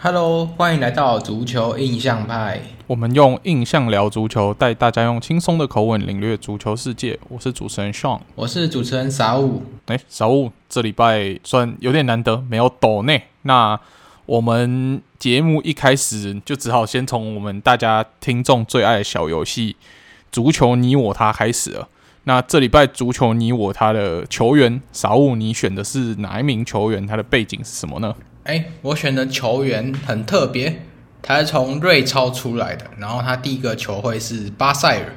[0.00, 2.60] Hello，欢迎来到足球印象派。
[2.86, 7.18] 我们用印象聊足球，带大家用轻松的口吻领略足球世界。
[7.28, 9.60] 我是主持人 Sean，我是主持人傻五。
[9.86, 13.24] 哎，傻五，这礼拜算有点难得，没有抖内。
[13.42, 13.80] 那
[14.26, 19.74] 我们节目一开始就只好先从我们大家听众最爱的小游戏
[20.30, 21.88] “足球你我他”开始了。
[22.22, 27.04] 那这礼拜足球你我他的球员傻五，你选的是哪一名球员？
[27.04, 28.14] 他的背景是什么呢？
[28.48, 30.80] 哎，我选的球员很特别，
[31.20, 35.12] 他是从瑞超出来的，然后他第一个球会是巴塞尔，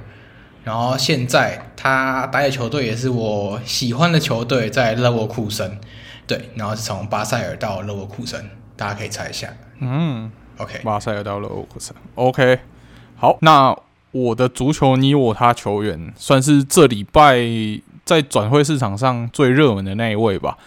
[0.66, 5.80] 然后现在他待的球队也是我喜欢的球队，在勒沃库森，
[6.28, 9.48] 对，然后是从巴塞尔到勒沃库森，大家可以猜一下。
[9.80, 12.60] 嗯，OK，巴塞尔到勒沃库森，OK，
[13.16, 13.74] 好，那
[14.12, 17.40] 我的足球你我他球员算是这礼拜
[18.04, 20.58] 在转会市场上最热门的那一位吧。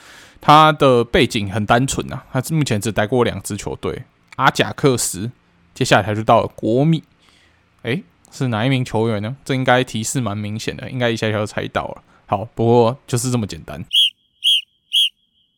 [0.46, 4.02] 他的背景很单纯啊，他目前只待过两支球队，
[4.36, 5.30] 阿贾克斯，
[5.72, 7.02] 接下来他就到了国米，
[7.80, 9.34] 诶，是哪一名球员呢？
[9.42, 12.02] 这应该提示蛮明显的，应该一下就猜到了。
[12.26, 13.82] 好，不过就是这么简单。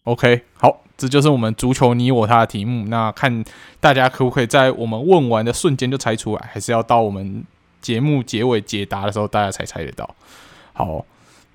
[0.04, 2.86] OK，好，这就是我们足球你我他的题目。
[2.86, 3.44] 那看
[3.80, 7.44] 大家可不可以在我们问完的瞬间就猜出来，还是要到我们
[7.80, 10.14] 节目结尾解答的时候大家才猜得到？
[10.72, 11.04] 好。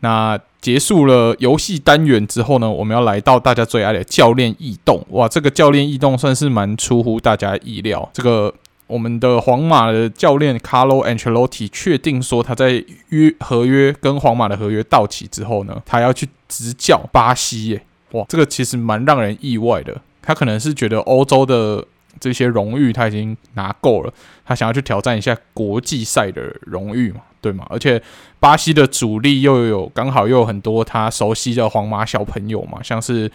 [0.01, 5.03] 那结束了游戏单元之后呢，我们要来到大家最爱的教练异动。
[5.09, 8.07] 哇，这个教练异动算是蛮出乎大家意料。
[8.13, 8.53] 这个
[8.87, 17.83] 我们的皇马的教练 Carlo Ancelotti 确定说，他在约合约跟皇马的合约到期之后呢，他要去执教巴西耶。
[18.11, 19.99] 哇，这个其实蛮让人意外的。
[20.21, 21.83] 他可能是觉得欧洲的
[22.19, 24.13] 这些荣誉他已经拿够了，
[24.45, 27.21] 他想要去挑战一下国际赛的荣誉嘛。
[27.41, 27.65] 对嘛？
[27.69, 28.01] 而且
[28.39, 33.27] 巴西的主力又有刚好又有很多他熟悉的皇马小朋友嘛，像是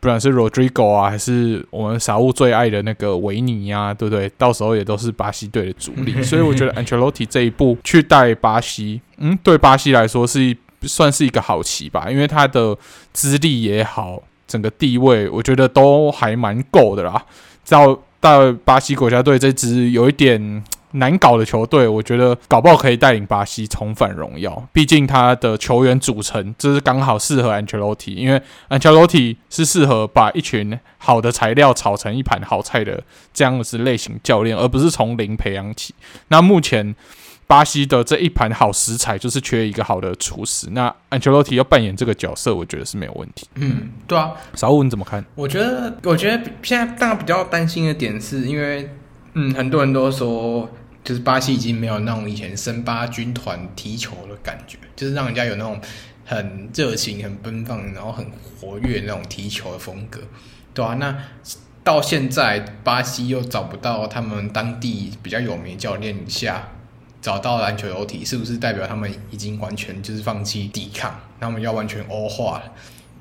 [0.00, 4.28] 不管是 Rodrigo 啊，还是我们傻物最爱的那个维尼呀，对不对？
[4.36, 12.76] 到时候也都是巴西队的主力， 所以我觉得 Ancelotti 这一步去带巴西，嗯，对巴西来说是算是一个好棋吧，因为他的
[13.12, 17.24] 资历也好，整个地位我觉得都还蛮够的啦。
[17.68, 20.62] 到到巴西国家队这支有一点。
[20.96, 24.68] 难搞的球队，我觉得搞不好可以带领巴西重返荣耀。
[24.72, 35.92] 毕竟他的球员组成，这是刚好适合安切洛蒂，因为安切洛蒂是适合把一群好的材料炒成一盘好菜的这样子类型教练，而不是从零培养起。
[36.28, 36.94] 那目前
[37.48, 40.68] 巴西的这一盘好食材，就是缺一个好的厨师。
[40.70, 43.48] 那安切洛蒂要扮演这个角色，我觉得是没有问题。
[43.56, 45.24] 嗯，对啊，小武你怎么看？
[45.34, 48.88] 我觉得，我觉得现在大家比较担心的点是因为，
[49.32, 50.70] 嗯，很多人都说。
[51.04, 55.78] 就是巴西已经没有那种以前森巴军团踢球的感觉，就是让人家有那种
[56.24, 58.26] 很热情、很奔放，然后很
[58.58, 60.20] 活跃那种踢球的风格，
[60.72, 61.14] 对啊，那
[61.84, 66.66] 到现在巴西又找不到他们当地比较有名的教练下
[67.20, 72.72] 找到篮球游体，是不是代表他们已经完全就是放弃抵抗，他们要完全欧化了？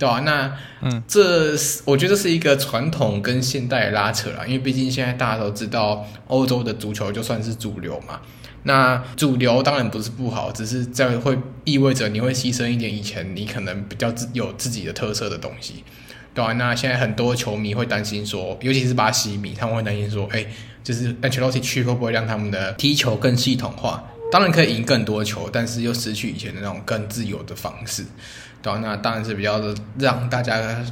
[0.03, 8.19] 对啊，那嗯，这是我觉得这是一个传统跟现代的拉扯啦，因为毕竟现在大家都知道，欧洲的足球就算是主流嘛。
[8.63, 15.85] 那主流当然不是不好，只是这样会意味着你会牺牲一点以前你可能比较自有自己的特色的东西。
[16.33, 20.45] 对啊，那现在很多球迷会担心说，尤其是巴西迷，他们会担心说，哎，
[20.83, 24.03] 就是 Ancelotti 去会不会让他们的踢球更系统化？
[24.29, 28.03] 当然可以赢更多球，但是又失去以前的那种更自由的方式。
[28.63, 30.83] 对啊，那当然是比较的让大家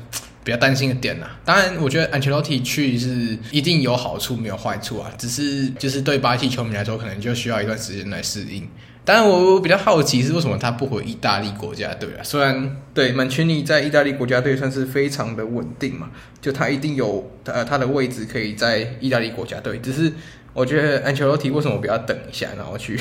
[0.43, 1.39] 比较担心的点啦。
[1.45, 5.09] 当然，我觉得安切洛蒂去是一定有好处，没有坏处啊。
[5.17, 8.67] 只是就是对巴西球迷来说，可能就需要一段时间来适应。
[9.03, 12.21] 当然，我比较好奇是为什么他不回意大利国家队啊？
[12.23, 19.79] 虽然对曼奇尼在意大利国家队算是非常的稳定嘛，就他一定有呃他的位置可以在意大利国家队。
[19.79, 20.11] 只是
[20.53, 22.99] 我觉得安切洛蒂为什么不要等一下，然后去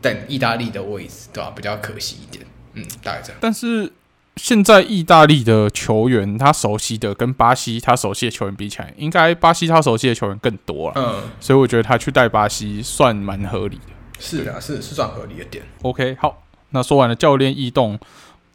[0.00, 1.52] 等意大利的位置，对吧？
[1.54, 2.44] 比较可惜一点。
[2.80, 3.38] 嗯，大概这样。
[3.40, 3.92] 但是
[4.36, 10.94] 现在意大利的球员，他熟悉的跟巴西他熟悉的球员比起来，应该巴西他熟悉的球员更多了。
[10.96, 13.82] 嗯，所以我觉得他去带巴西算蛮合理的。
[14.20, 15.64] 是啊，是是算合理的点。
[15.82, 17.98] OK，好，那说完了教练异动，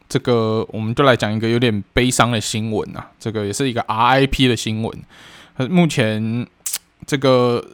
[0.08, 3.10] 这个我们就来讲一个有点悲伤的新闻啊。
[3.18, 5.02] 这个也是一个 RIP 的新闻。
[5.70, 6.46] 目前
[7.06, 7.64] 这个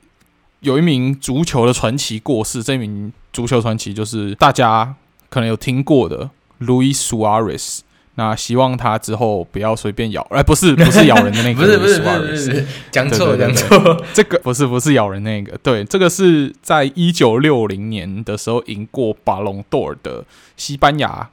[0.61, 4.95] 有一名足球的传奇过世，这名足球传奇就是大家
[5.29, 6.29] 可能有听过的。
[6.61, 7.81] Luis Suarez，
[8.17, 20.25] 那希望他之后不要随便咬，哎，不是不是咬人的那个， 不是不是不是，讲错讲错，这个不是不是咬人那个，对，这个是在一九六零年的时候赢过巴隆多尔的
[20.57, 21.31] 西班牙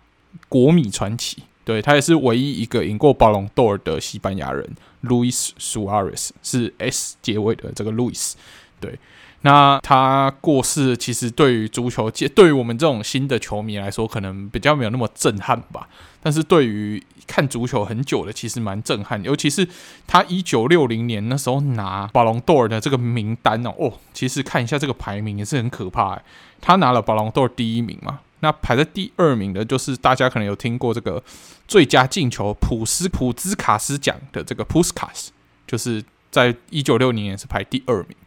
[0.48, 4.66] 国米传奇，对，他也是唯一一个赢过巴隆多尔的西班牙人
[5.04, 8.34] ，Luis Suarez 是 S 结尾的这个 Luis。
[8.80, 8.98] 对，
[9.42, 15.88] 那他过世，其实对于足球界，对于我们这种新的球迷来说，可能比较没有那么震撼吧。
[16.22, 19.24] 但是对于看足球很久的，其实蛮震撼。
[19.24, 19.66] 尤其是
[20.08, 26.20] 他一九六零年那时候拿巴隆多尔的这个名单哦，哦，其实看一下这个排名也是很可怕。
[26.60, 31.24] 他拿了巴隆多尔第一名嘛，那排在第二名的，就是大家可能有听过这个
[31.68, 35.32] 最佳进球普斯普兹卡斯奖的这个普斯卡斯，
[35.68, 38.18] 就是在一九六零年是排第二名。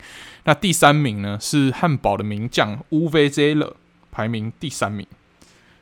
[0.51, 3.77] 那第三名呢是汉堡的名将乌维泽勒，
[4.11, 5.07] 排名第三名。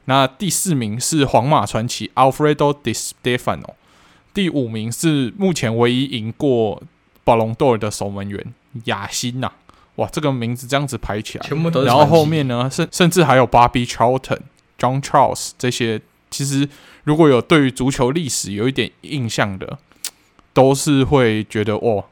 [0.04, 3.70] 那第四名是皇马传奇 Alfredo Di Stefano，
[4.34, 6.82] 第五名是目前唯一赢过
[7.24, 8.52] 巴隆多尔的守门员
[8.84, 9.52] 雅辛呐。
[9.94, 11.86] 哇，这个名字这样子排起来，全部都是。
[11.86, 14.40] 然后后面呢，甚甚至还有 Bobby Charlton、
[14.78, 16.68] John Charles 这些，其实
[17.04, 19.78] 如果有对于足球历史有一点印象的，
[20.52, 22.04] 都是会觉得哇。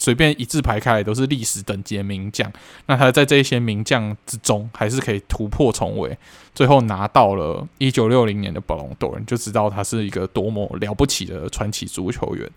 [0.00, 2.50] 随便一字排开来都是历史等级的名将，
[2.86, 6.16] 那他在这些名将之中还是可以突破重围，
[6.54, 12.50] 最后拿到了一九六零年的巴隆多人，就知道他是一个多么了不起的传奇足球员。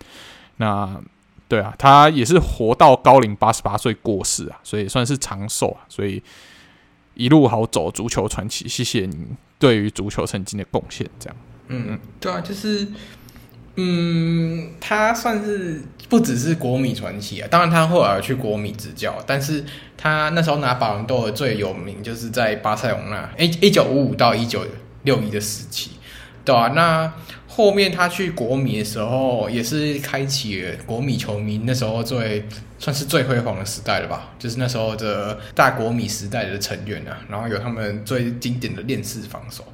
[0.56, 0.98] 那
[1.46, 6.22] 对啊，他也是活到高龄八十八岁过世啊，所以算是长寿啊，所以
[7.12, 9.26] 一路好走，足球传奇，谢谢你
[9.58, 11.06] 对于足球曾经的贡献。
[11.20, 11.36] 这样，
[11.68, 12.88] 嗯嗯，对啊，就是。
[13.76, 17.48] 嗯，他算是不只是国米传奇啊。
[17.50, 19.64] 当然，他后来去国米执教，但是
[19.96, 24.64] 他那时候拿巴伦多尔最有名，就是在巴塞隆那，一一九五五到一九
[25.02, 25.90] 六一的时期，
[26.44, 27.12] 对啊，那
[27.48, 32.46] 后面他去国米的时候，也是开启国米球迷那时候最
[32.78, 34.30] 算是最辉煌的时代了吧？
[34.38, 39.64] 就是那时候的大国米时代的成员啊，然后有他们最经典的链式防守，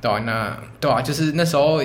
[0.00, 1.82] 对啊，那对啊，就是那时候。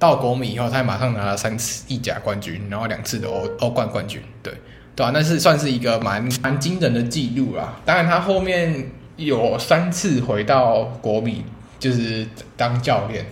[0.00, 4.50] 到国米以后，他马上拿了三次意甲冠军，然后两次的欧欧冠冠军，对
[4.96, 7.76] 对啊，那是算是一个蛮蛮惊人的记录啦。
[7.84, 11.44] 当然，他后面有三次回到国米，
[11.78, 12.26] 就是
[12.56, 13.26] 当教练，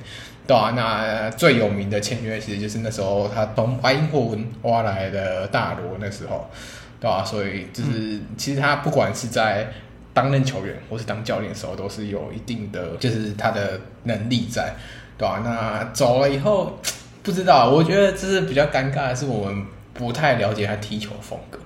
[0.47, 6.50] 对啊，那最有名的签约其实就是那时候他从埃因霍温挖来的大罗，那时候，
[7.00, 9.67] 对啊，所以就是、嗯、其实他不管是在
[10.12, 14.75] 担任球员或是当教练的时候，都是有一定的就是他的能力在。
[15.19, 16.79] 对啊，那走了以后，
[17.25, 21.59] 不知道，我觉得这是比较尴尬的是，我们不太了解他踢球风格，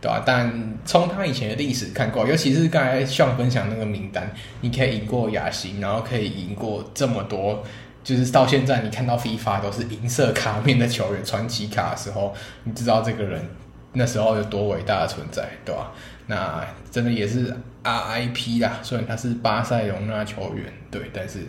[0.00, 0.22] 对吧？
[0.24, 0.50] 但
[0.86, 4.28] 从他以前的历史看过，尤其是刚才像分享那个名单，
[4.62, 7.62] 你可以赢过亚新，然后可以赢过这么多，
[8.02, 12.34] 就是到现在你看到 FIFA 都是银色卡面的球员传奇卡的时候，
[12.64, 13.46] 你知道这个人
[13.94, 15.90] 那时候有多伟大的存在，对吧？
[16.26, 21.46] 那真的也是 RIP 啦，虽然他是巴塞隆纳球员，对，但是。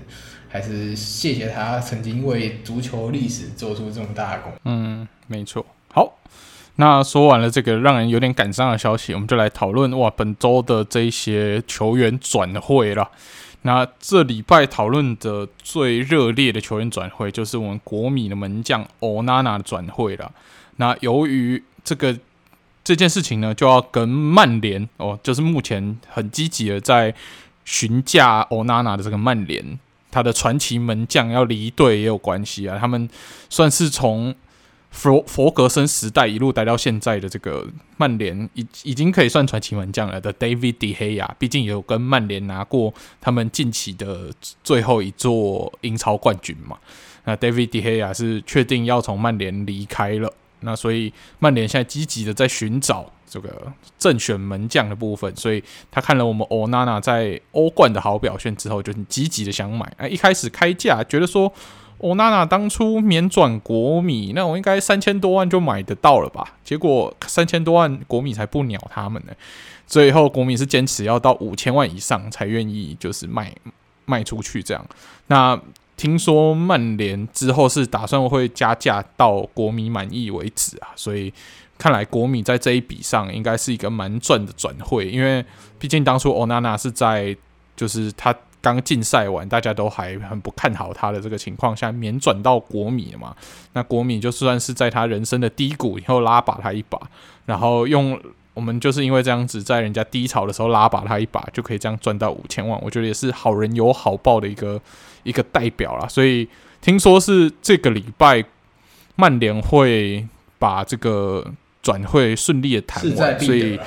[0.48, 4.54] 还是谢谢他曾经为足球历史做出这么大的贡。
[4.64, 5.66] 嗯，没错。
[5.92, 6.18] 好，
[6.78, 13.12] 那说完了这个让人有点感伤的消息，我们就来讨论哇，本周的这些球员转会了。
[13.64, 20.32] 那这礼拜讨论的最热烈的球员转会，就是我们国米的门将欧娜娜的转会了。
[20.78, 22.18] 那由于这个
[22.86, 27.14] 这件事情呢，就要跟曼联哦，就是目前很积极的在
[27.66, 29.78] 询价欧娜娜的这个曼联。
[30.12, 33.10] 他的传奇门将要离队也有关系啊，他们
[33.50, 34.34] 算是从
[34.90, 44.32] 佛佛格森时代一路待到现在的这个曼联，已已经可以算传奇门将了的 David De Gea，毕竟也有跟曼联拿过他们近期的
[44.64, 46.78] 最后一座英超冠军嘛。
[47.26, 50.32] 那 David De Gea 是确定要从曼联离开了，
[50.66, 53.10] 那所以曼联现在积极的在寻找。
[53.28, 59.92] 这个正选门将的部分，所以他看了我们欧娜娜在欧冠的好表现之后，就很积极的想买。
[59.98, 61.52] 哎，一开始开价觉得说，
[61.98, 66.54] 欧娜娜当初免转国米，那我应该三千多万就买得到了吧？
[66.64, 69.34] 结果三千多万国米才不鸟他们呢。
[69.86, 73.54] 最后国米是坚持要到五千万以上才愿意就是卖
[74.06, 74.86] 卖出去这样。
[75.28, 75.60] 那
[75.98, 81.34] 听说曼联之后是打算会加价到国米满意为止啊，所以。
[81.78, 85.44] 看来国米在这一笔上应该是一个蛮赚的转会，因为
[85.78, 87.36] 毕竟当初欧娜娜是在
[87.76, 93.36] 就是他刚禁赛完，大家都还很不看好他的这个情况下免转到国米了嘛。
[93.74, 96.98] 那国米就算是在他人生的低谷以后拉拔他一把，
[97.46, 98.18] 然后用
[98.56, 104.82] 我们就是因为这样子在人家低潮的时候拉拔他一把，就可以这样赚到五千万，我觉得也是好人有好报的一个
[105.22, 106.08] 一个代表啦。
[106.08, 106.50] 所以
[106.82, 108.44] 听说是这个礼拜
[109.16, 111.54] 曼联会把这个。
[111.86, 113.80] 转会顺利的谈完，所以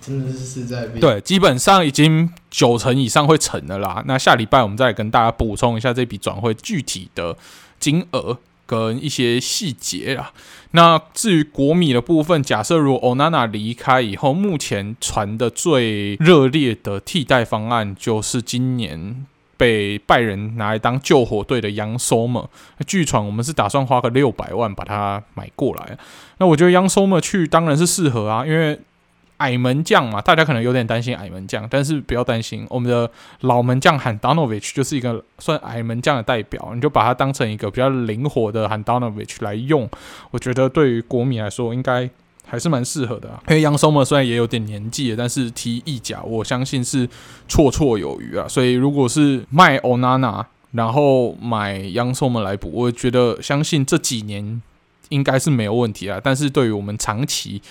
[0.00, 4.04] 真的是势在必对，基本上已经九成以上会成的啦。
[4.06, 7.36] 那下礼拜我们再跟大家补充一下这笔转会具体的
[7.80, 8.38] 金额
[8.70, 10.32] 跟一些细节啊。
[10.70, 22.48] 那至于国米的部分，假设如果欧娜娜离开以后，目前传的最热烈的替代方案就是今年被拜仁拿来当救火队的杨索马。
[22.86, 25.98] 据传我们是打算花个六百万把它买过来。
[26.38, 28.78] 那我觉得杨索马去当然是适合啊，因为。
[29.40, 39.88] 矮门将嘛，大家可能有点担心矮门将，但是不要担心，我们的老门将 Handanovic 就是一个算矮门将的代表，你就把它当成一个比较灵活的 Handanovic 来用，
[40.30, 42.08] 我觉得对于国米来说应该
[42.46, 43.42] 还是蛮适合的啊。
[43.48, 47.08] 因为 Yann Sommer 虽然也有点年纪了，但是踢意甲我相信是
[47.48, 48.46] 绰绰有余啊。
[48.46, 54.60] 所以如果是卖 Onana，然后买 Yann Sommer 来补，我觉得相信这几年
[55.08, 56.20] 应该是没有问题啊。
[56.22, 57.62] 但是对于我们长期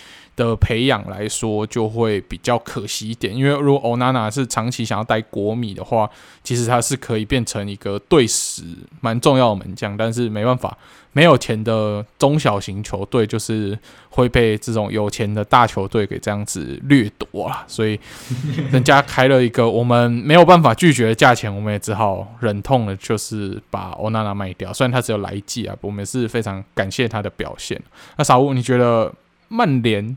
[0.48, 6.10] 的培养来说就会比较可惜一点，因为如果欧娜娜是长期想要带国米的话，
[6.43, 8.63] 其实他是可以变成一个队史
[9.01, 10.77] 蛮重要的门将，但是没办法，
[11.12, 13.77] 没有钱的中小型球队就是
[14.10, 18.00] 会被这种有钱的大球队给这样子掠夺了，所以
[18.72, 24.72] 人家开了一个我们没有办法拒绝的价钱，我们也只好忍痛的，就是把欧娜娜卖掉。
[24.72, 27.79] 虽然他只有来季啊，我们是非常感谢他的表现。
[28.17, 29.13] 那小吴，你觉得？
[29.50, 30.15] 曼联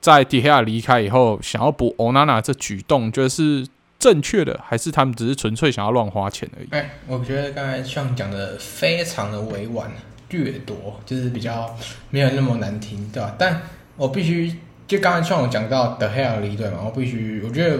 [0.00, 3.66] 在迪亚离开以后，想要补欧娜娜这举动，觉得是
[3.98, 6.68] 正确的，还是他们只是纯粹想要乱花钱而已？
[6.70, 9.90] 哎，我觉得刚才像讲的非常的委婉，
[10.30, 11.76] 掠夺就是比较
[12.10, 13.36] 没有那么难听，对吧？
[13.38, 13.62] 但
[13.96, 14.56] 我必须
[14.88, 17.78] 就刚才像我讲到德黑亚离队嘛，我必须我觉得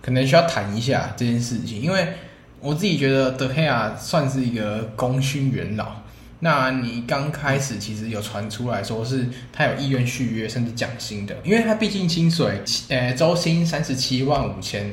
[0.00, 2.08] 可能需要谈一下这件事情，因为
[2.60, 6.02] 我自己觉得德黑亚算是一个功勋元老。
[6.44, 14.92] 那你刚开始其实有传出来说是他有意愿续约甚至降薪的，因为他毕竟薪水，呃，周薪三十七万五千，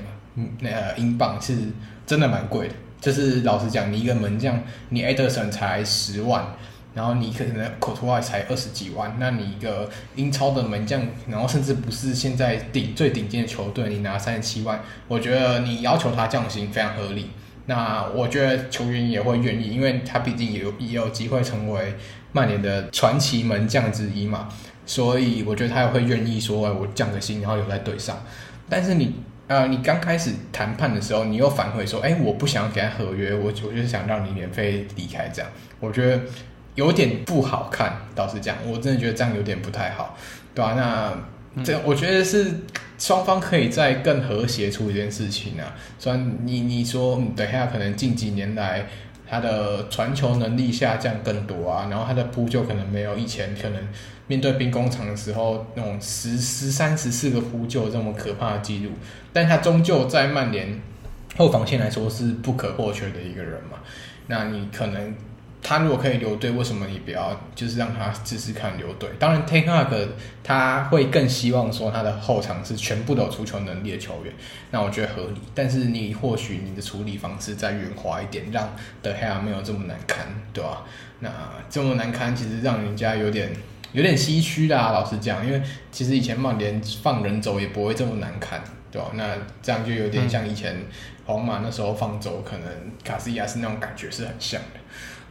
[0.60, 1.58] 那个英镑是
[2.06, 2.76] 真的蛮贵的。
[3.02, 6.46] 就是老实讲，你一个门将，你埃德森才十万，
[6.94, 17.32] 然后你可能科托瓦才二十几万，那你一个英超的门将，然后甚至不是现在顶最顶尖的球队，你拿三十七万，我觉得你要求他降薪非常合理。
[17.70, 21.94] 那我觉得球员也会愿意，因为他毕竟也有也有机会成为
[22.32, 24.50] 曼联的传奇门将之一嘛，
[24.88, 28.18] 所以我觉得他也会愿意说，我降个薪，然后留在队上。
[28.68, 29.14] 但是你
[29.46, 36.24] 呃，你刚开始谈判的时候，你又反悔说，哎，我不想给他合约，我我就是想让你免费离开，这样我觉得
[36.74, 38.02] 有点不好看。
[38.16, 40.18] 倒是这样，我真的觉得这样有点不太好，
[40.56, 40.74] 对吧？
[40.74, 42.62] 那这我觉得是。
[43.00, 45.74] 双方可以再更和谐处理这件事情啊。
[45.98, 48.86] 虽然你你说等下可能近几年来
[49.28, 53.82] 他的传球能力下降更多啊，然后他的扑救可能没有以前可能
[54.28, 58.92] 面对兵工厂的时候那种十十三十四个扑救这么可怕的记录，
[59.34, 60.80] 但他终究在曼联
[61.38, 63.80] 后防线来说是不可或缺的一个人嘛。
[64.28, 65.16] 那你可能。
[65.62, 69.10] 他如果可以留队，为什么你不要就是让他试试看留队？
[69.20, 70.08] 当然，Ten Hag
[70.42, 74.34] 他会更希望说他的后场是全部都有出球能力的球员，
[74.72, 75.42] 那我觉得合理。
[75.54, 78.74] 但是你或许你的处理方式再圆滑一点，让
[79.04, 80.84] De Gea 没有这么难堪，对吧？
[81.20, 81.30] 那
[81.70, 83.52] 这么难堪，其实让人家有点
[83.92, 84.92] 有点唏嘘啦。
[84.92, 85.62] 老实讲，因为
[85.92, 89.12] 其实以前曼联放人走也不会这么难看，对吧？
[89.14, 90.78] 那这样就有点像以前
[91.26, 92.68] 皇马那时候放走可能
[93.04, 94.79] 卡西亚斯那种感觉是很像的。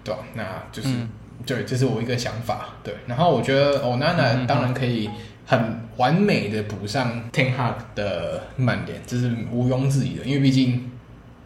[0.05, 1.09] 对，那就是、嗯、
[1.45, 2.71] 对，这是我一个想法。
[2.83, 5.09] 对，然后我觉得欧娜娜当然可以
[5.47, 10.25] 很完美的补上 Ten Hag 的曼联，这是毋庸置疑的。
[10.25, 10.91] 因为毕竟，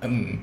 [0.00, 0.38] 嗯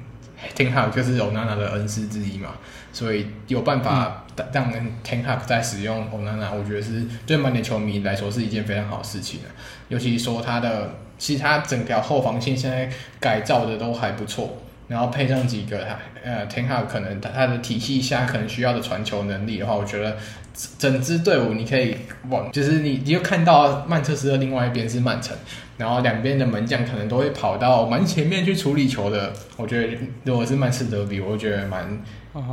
[0.55, 2.51] ，Ten Hag 就是欧娜娜的恩师之一嘛，
[2.91, 4.71] 所以有办法让
[5.03, 9.41] Ten Hag 在使用欧娜娜，我觉得是对曼联球迷来说是一件非常好的事情。
[9.89, 12.89] 尤其说他的，其实他整条后防线现在
[13.19, 14.57] 改造的都还不错。
[14.89, 20.17] 然后配上几个他呃，Ten Hag 可能他他的体系下可能需要的传球能力的话，我觉得
[20.77, 21.95] 整支队伍你可以
[22.27, 25.37] 往，就是你你就看到曼彻斯特另外一边是曼城，
[25.77, 29.31] 然后两边的门将可能都会跑到蛮前面去处理球的。
[29.55, 32.01] 我觉得如果是曼彻德比，我觉得蛮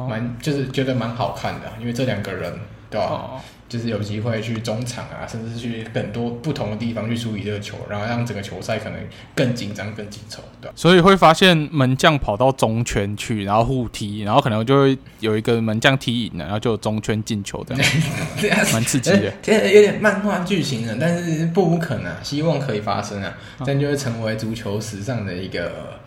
[0.09, 2.53] 蛮就是觉得蛮好看的，因为这两个人
[2.91, 3.07] 对吧？
[3.07, 8.99] 哦就是有机会去中场啊，甚至是去很多不同的地方去处理这个球，然后让整个球赛可能
[9.35, 10.71] 更紧张、更紧凑，对。
[10.77, 17.85] 所以会发现门将跑到中圈去，然后互踢，然后可能就会有一个门将踢赢了，然后就有中圈进球这样，
[18.73, 19.33] 蛮刺激的。
[19.43, 25.99] 其实有点漫画剧情了，但是不无可能，希望可以发生啊，这样就会成为足球史上的一个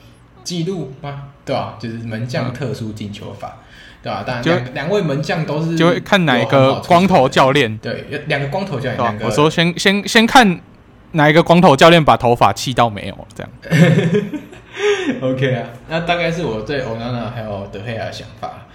[0.45, 1.23] 记录吗？
[1.43, 1.77] 对吧？
[1.77, 3.57] 就是门将特殊进球法。
[3.59, 3.65] 嗯
[4.01, 4.23] 对吧？
[4.25, 7.77] 当然，就两位门将都是就会看哪一个光头教练。
[7.77, 8.97] 对，两个光头教练。
[8.97, 10.59] 两个我说先先先看
[11.11, 13.51] 哪一个光头教练把头发气到没有这样。
[15.21, 18.67] OK 啊，那大概是我对欧娜娜还有德黑亚的想法。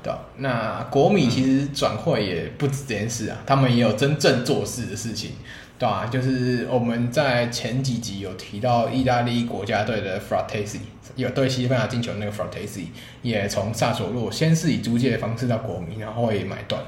[0.00, 0.18] 对啊？
[0.36, 5.32] 那国米其实转会也不止这件事啊，他们也有真正做事的事情，
[5.76, 6.06] 对吧？
[6.08, 10.78] 就是我们在前几集有提到意大利国家队的 Frattesi，
[11.16, 12.86] 有对西班牙进球那个 Fratesi
[13.22, 16.82] 也从萨索洛先是以租借的方式到国米，然后也买断，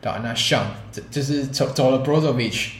[0.00, 0.20] 对吧？
[0.22, 2.70] 那像这就是走走了 Brozovic，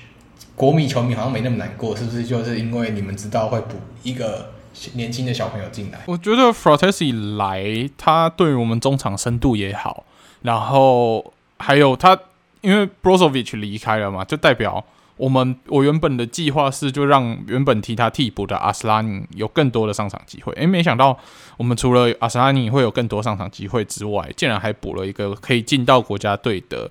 [0.54, 2.24] 国米球迷好像没那么难过，是不是？
[2.24, 4.52] 就是因为你们知道会补一个。
[4.94, 10.04] 年轻的小朋友进来，我觉得 Frattesi 来，他对于我们中场深度也好，
[10.42, 12.16] 然后还有他，
[12.60, 14.82] 因为 Brozovic 离开了嘛，就代表。
[15.20, 21.18] 我们我原本的计划是就让原本替他替补的阿斯拉尼有更多的上场机会，诶，没想到
[21.58, 26.90] 我们除了阿斯拉尼会有更多上场机会之外，竟然还补了一个可以进到国家队的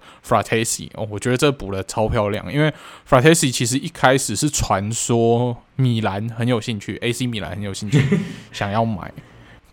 [0.94, 2.72] 哦，我觉得这补的超漂亮，因为
[3.10, 8.00] Frattesi 其实一开始是传说米兰很有兴趣，AC 米兰很有兴趣
[8.54, 9.12] 想要买，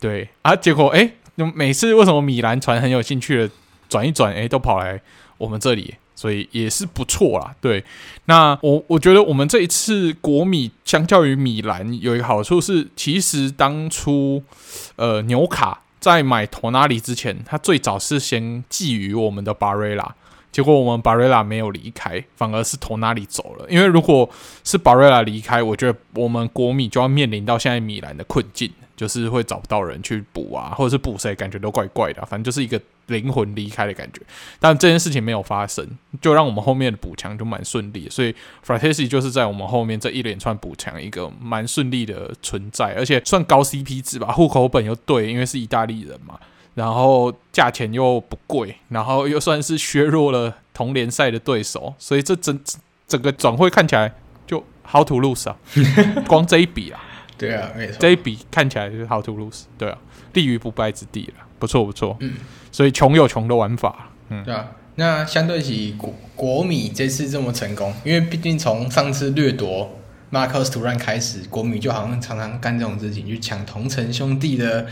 [0.00, 0.30] 对。
[0.40, 1.12] 啊，结果诶，
[1.54, 3.50] 每次为什么米兰传很有兴趣的
[3.90, 5.02] 转一转，诶，都跑来
[5.36, 5.96] 我们这里。
[6.16, 7.84] 所以也是不错啦，对。
[8.24, 14.42] 那我我觉得我们这一次国米相较于米兰有一个好处是，其实当初
[14.96, 20.14] 呃纽卡在买托纳里之前，他最早是先觊觎我们的巴瑞拉，
[20.50, 23.66] 结果我们巴瑞拉没有离开，反而是托纳里走了。
[23.68, 24.28] 因为如果
[24.64, 28.72] 是巴瑞拉离开，我觉得我们国米就要面临到现在米兰的困境。
[28.96, 34.20] 就是会找不到人去补啊，或者是补谁，感觉都怪怪的，反正就是一个灵魂离开的感觉。
[34.58, 35.86] 但这件事情没有发生，
[36.20, 38.08] 就让我们后面的补强就蛮顺利。
[38.10, 38.34] 所以
[38.64, 46.38] Frattesi 就是在我们后面这一连串补强一个蛮顺利的存在，而且算高 CP 值吧，户口本又对，因为是意大利人嘛，
[46.74, 52.58] 然后价钱又不贵，然后又算是削弱了同联赛的对手，所以这整
[53.08, 54.12] 整个转会看起来
[54.46, 55.56] 就 how to lose 啊，
[56.26, 57.00] 光这一笔啊。
[57.38, 59.98] 对啊，没错，这一笔看起来就是 how to lose，对啊，
[60.32, 62.32] 立于不败之地了，不错不错，嗯，
[62.76, 74.86] 所以穷有穷的玩法，嗯，对啊，那相对起国国米这次这么成功，因为毕竟从上次掠夺马克斯图兰开始，国米就好像常常干这种事情，去抢同城兄弟的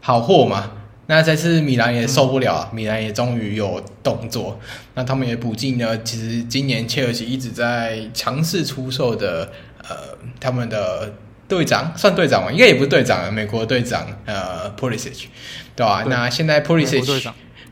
[0.00, 0.72] 好货嘛。
[1.08, 4.58] 那这次米兰也受不了，嗯、米兰也终于有动作，
[4.94, 11.12] 那他们也补进了，其实今年切尔西一直在强势出售的，呃，他们的。
[11.48, 12.50] 队长算队长吗？
[12.50, 15.28] 应该也不是队长啊，美国队长呃 p o l i s i c
[15.74, 16.02] 对吧？
[16.02, 17.06] 对，那现在 p o l i s i c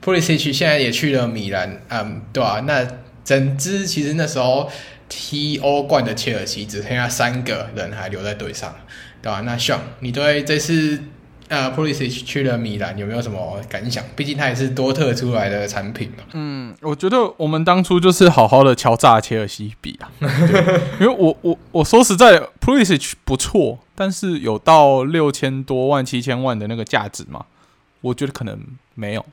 [0.00, 2.62] p o l i s i c 现在也去了米兰，嗯，对吧？
[2.66, 2.86] 那
[3.24, 4.70] 整支其实那时候
[5.08, 8.74] 踢欧冠的切尔西只剩下三个人还留在队上，
[9.22, 9.40] 对吧？
[9.44, 11.00] 那 Sean，你对这次？
[11.62, 14.04] 呃 p o l i s i c 去了米兰有没有什么感想？
[14.16, 16.24] 毕竟他也是多特出来的产品嘛。
[16.32, 20.10] 嗯，我觉得我们当初就是好好的敲诈切尔西比啊，
[21.00, 27.44] 因为我我我说实在 p o l i s i c 不错，但是有到六千多万、七千万的那个价值嘛？
[28.00, 28.58] 我觉得可能
[28.94, 29.24] 没有。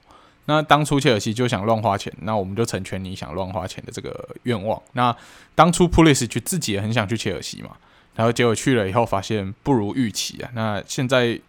[0.46, 4.82] 那当初切尔西就想乱花钱，那我们就成全你想乱花钱的这个愿望。
[4.94, 5.16] 那
[5.56, 7.70] 当初 p o l i s i c 自己也很想去切尔西嘛，
[8.16, 10.50] 然后结果去了以后发现不如预期啊。
[10.54, 11.40] 那现在。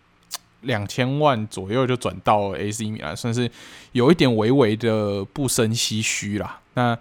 [0.63, 3.51] 两千万左右就转到 AC 米兰，算是
[3.93, 6.61] 有一点微微的不胜唏嘘啦。
[6.75, 6.97] 那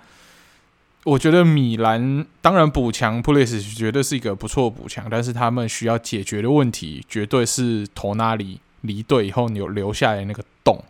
[1.04, 10.84] 我觉得米兰当然补强 Pulis 绝对是一个不错的补强，但是他们需要解决的问题绝对是托纳里离队以后有留下来那个洞。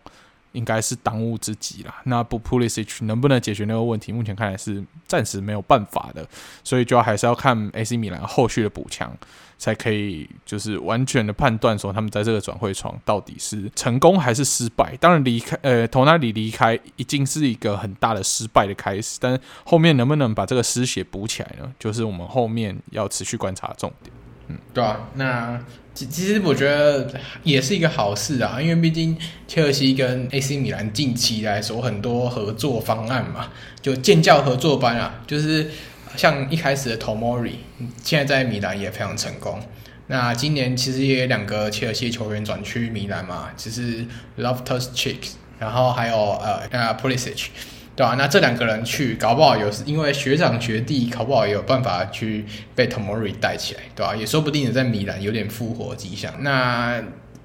[0.54, 2.02] 应该是当务之急啦。
[2.04, 4.12] 那不 Pulis 能不能解决那个问题？
[4.12, 6.28] 目前看来是暂时没有办法的，
[6.62, 9.18] 所以就要还是要看 AC 米兰后续的补强，
[9.62, 14.98] 才可以就是完全的判断说他们在这个转会窗到底是成功还是失败。
[15.00, 21.72] 当然离开呃，从那里离开已经是一个很大的失败的开始，但后面能不能把这个失血补起来呢？
[21.78, 24.12] 就是我们后面要持续观察重点。
[24.48, 25.62] 嗯，对啊，那。
[25.94, 33.50] 其其实我觉得也是一个好事啊，因为毕竟切尔西跟 AC 米兰近期来说很多合作方案嘛，
[33.82, 35.70] 就建教合作班啊，就是
[36.16, 37.56] 像一开始的 Tomori，
[38.04, 39.60] 现在在米兰也非常成功。
[40.08, 44.06] 那今年其实也有两个切尔西球员转去米兰嘛，就是
[44.38, 47.48] Loftus-Cheek，然后还有呃呃 Pulisic。
[47.94, 56.34] 对啊，那这两个人去，搞不好有因为学长学弟，搞不好也有办法去被 Tomori 带起来，对吧、也说不定在米兰有点复活迹象。
[56.40, 57.04] 那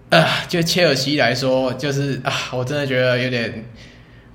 [0.09, 3.64] 呃，就切尔西来说，就是啊，我真的觉得有点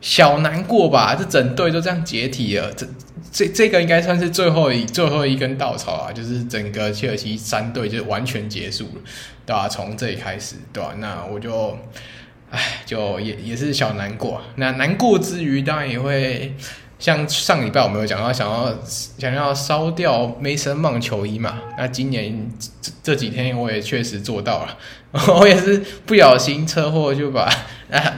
[0.01, 1.15] 小难过吧。
[1.15, 2.85] 这整队都这样解体了，这
[3.31, 9.01] 这这个应该算是最后一最后一根稻草啊，就是整个切尔西三队就完全结束了，
[9.45, 9.69] 对吧、啊？
[9.69, 10.95] 从这里开始，对吧、啊？
[10.99, 11.77] 那我就。
[12.53, 14.41] 唉，就也也是小难过。
[14.57, 16.53] 那难过之余，当然也会
[17.01, 18.71] 像上礼拜我们有讲到，想要
[19.17, 21.59] 想要烧掉 Mason Mount 球衣嘛？
[21.75, 22.47] 那今年
[22.79, 24.77] 这这几天我也确实做到了，
[25.39, 27.51] 我也是不小心车祸就把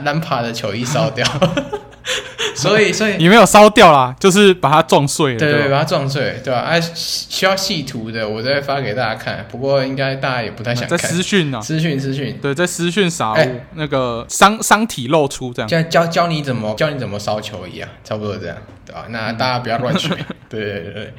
[0.04, 1.26] 兰帕的球衣烧掉。
[2.56, 5.38] 所以，所以你没有烧掉啦，就是把它撞碎了。
[5.38, 6.60] 对对，把它撞碎，对吧？
[6.60, 9.44] 啊，需要细图的，我再发给大家看。
[9.50, 10.96] 不过，应该大家也不太想看。
[10.96, 15.68] 在私讯啊，私讯私讯，对，在私讯啥物那个伤伤体露出这样。
[15.68, 19.06] 教教教你怎么教你怎么烧球一样，差不多这样，对吧？
[19.10, 20.08] 那大家不要乱学。
[20.48, 21.14] 对对对对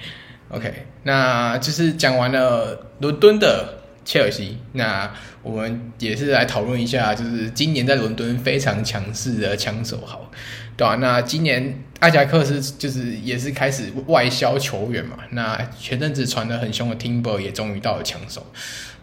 [0.49, 5.11] ，OK，那就是讲完了伦敦的切尔西，那
[5.43, 10.31] 我们也是来讨论一下，就是今年在伦敦非常强势的枪手，好。
[10.77, 15.17] 对啊，那今年阿贾克斯就是也是开始外销球员嘛。
[15.31, 18.45] 那前阵子传得很凶的 Timber 也终于到了枪手，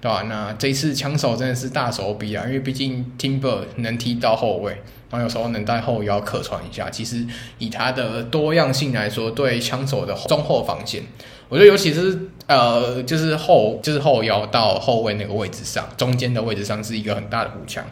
[0.01, 0.23] 对吧？
[0.29, 4.73] 那这一次枪手真的是大手笔啊，因为毕竟 Timber 能踢到后卫，
[5.11, 6.91] 然后有时候能带后腰客串一下。
[6.91, 7.25] 其实
[7.59, 11.03] 以他的多样性来说，对枪手的中后防线，
[11.49, 17.83] 我觉得尤其是呃，就是后就是后腰到后卫那个位置上，中间的位置上是一个很大的补强。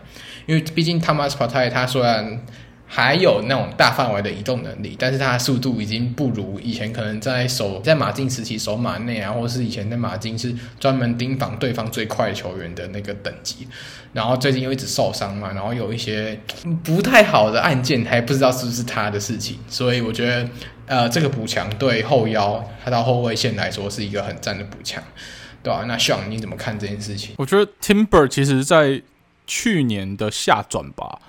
[0.46, 2.44] 因为毕竟 Thomas Partey 他虽然
[2.92, 13.68] 还有那种大范围的移动能力，但是他的速度已经不如以前，可能在守在马竞时期守马内啊，或是以前在马竞是专门盯防对方最快的球员的那个等级。
[14.12, 16.36] 然后最近又一直受伤嘛，然后有一些
[16.82, 19.56] 不太好的案件，还不知道是不是他的事情。
[19.68, 20.48] 所以我觉得，
[20.86, 25.00] 呃，这个补强对后腰他到后卫线来说是一个很赞的补强，
[25.62, 25.84] 对吧？
[25.86, 27.36] 那 s 你怎么看这件事情？
[27.38, 29.00] 我觉得 Timber 其实在
[29.46, 31.20] 去年的下转吧。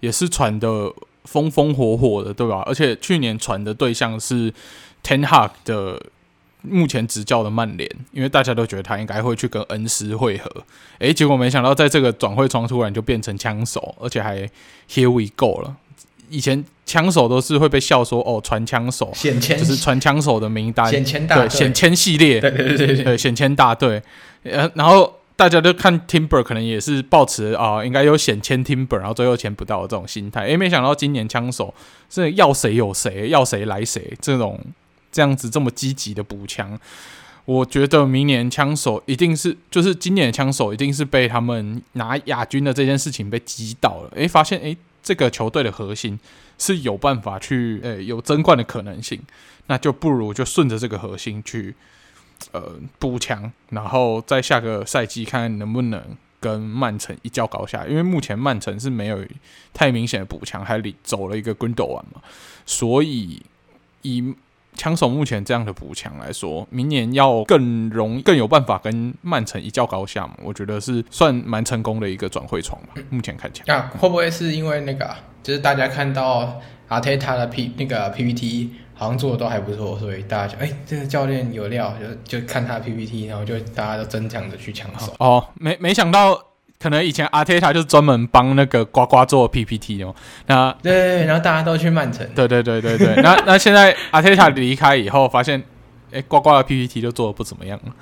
[0.00, 0.92] 也是传的
[1.26, 2.62] 风风火火的，对吧？
[2.64, 4.52] 而且去年传的对象是
[5.04, 6.00] Ten Hag 的
[6.62, 10.50] 目前执教的曼联，因为大家都觉得他应该会去跟恩师会合，
[11.00, 14.48] 诶，结果没想到在这个转会窗突然就变成枪手，而且还
[14.88, 15.76] Here we go 了。
[16.30, 24.02] 以前枪手都是会被笑说哦，传枪手，就是传枪手的名单，选签大队，选签系列，对对对对，对选签大队，
[24.44, 25.12] 呃，然后。
[25.36, 30.46] 大家都看 Timber，可能也是抱持啊，应该有险签 Timber，然后最后签不到的这种心态。
[30.46, 31.74] 诶，没想到今年枪手
[32.08, 34.58] 是要谁有谁，要谁来谁，这种
[35.12, 36.78] 这样子这么积极的补强，
[37.44, 44.10] 我觉得明年枪手一定是，就是今年的枪手一定是被他们拿亚军的这件事情被击倒了。
[44.16, 46.18] 诶，发现诶，这个球队的核心
[46.58, 49.20] 是有办法去，诶，有争冠的可能性，
[49.66, 51.74] 那就不如就顺着这个核心去。
[52.52, 56.02] 呃，补强，然后在下个赛季看看能不能
[56.38, 59.18] 跟曼城一较高下，因为目前曼城是没有
[59.72, 62.20] 太明显的补强，还里走了一个 g u n d o 嘛，
[62.64, 63.42] 所以
[64.02, 64.34] 以
[64.74, 72.88] 枪手目前这样的补强来说，明年要更容、更有办法跟曼城一较高下嘛，我觉得是算蛮成功的一个转会窗吧。
[73.08, 78.70] 目前看起来，啊，会不会是因为那个，就是大家看到阿泰塔的 P 那个 PPT？
[78.98, 81.94] 好像做的都还不错，所以大家就哎、欸，这个教练有料，
[82.26, 85.14] 就就看他 PPT，然后就大家都争抢着去抢手。
[85.18, 86.34] 哦，没没想到，
[86.80, 90.14] 可能以前阿泰塔就是专门帮那个呱呱做 PPT 哦。
[90.46, 92.26] 那对，对，对，然后大家都去曼城。
[92.34, 93.16] 对对对对对。
[93.16, 95.62] 那 那现在阿泰塔离开以后，发现
[96.10, 97.94] 哎，呱呱的 PPT 就做的不怎么样了。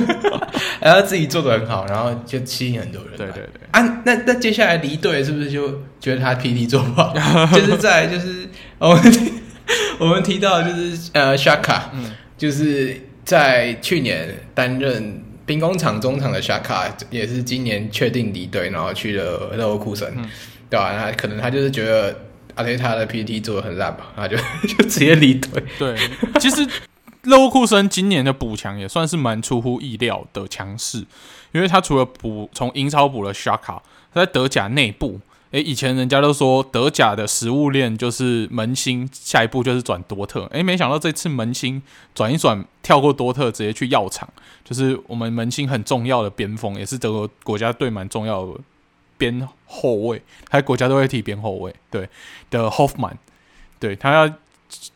[0.80, 3.16] 然后自己做的很好，然后就吸引很多人。
[3.16, 3.62] 对对对。
[3.70, 7.14] 啊，那那接下来离队是不是就觉得他 PPT 做不好？
[7.56, 8.46] 就是在就是
[8.78, 8.94] 哦。
[9.98, 20.28] 我们提到就是呃，Shaka，嗯，就是在去年担任兵工厂中场的 Shaka，也是今年确定离队，然后去了勒沃库森，嗯、
[20.70, 21.04] 对吧、啊？
[21.06, 22.16] 那可能他就是觉得
[22.54, 25.62] 阿雷塔的 PPT 做的很烂吧，他就 就直接离队。
[25.78, 25.96] 对，
[26.40, 26.66] 其实
[27.22, 31.04] 勒沃库森今年的补强也算是蛮出乎意料的强势，
[31.52, 33.80] 因为他除了补从英超补了 Shaka，
[34.14, 35.20] 他在德甲内部。
[35.50, 40.44] 诶，以前人家都说德甲的食物链就是门兴，下一步就是转多特。
[40.52, 41.82] 诶，没想到这次门兴
[42.14, 44.28] 转一转，跳过多特，直接去药厂，
[44.62, 48.52] 就是我们门兴很重要的边锋，也是德国国家队蛮重要的
[49.16, 52.08] 边后卫，他国家队会踢边后卫，对
[52.50, 53.14] 的 Hoffman，
[53.80, 54.30] 对他要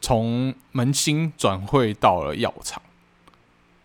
[0.03, 2.83] 从门兴转会到了药厂，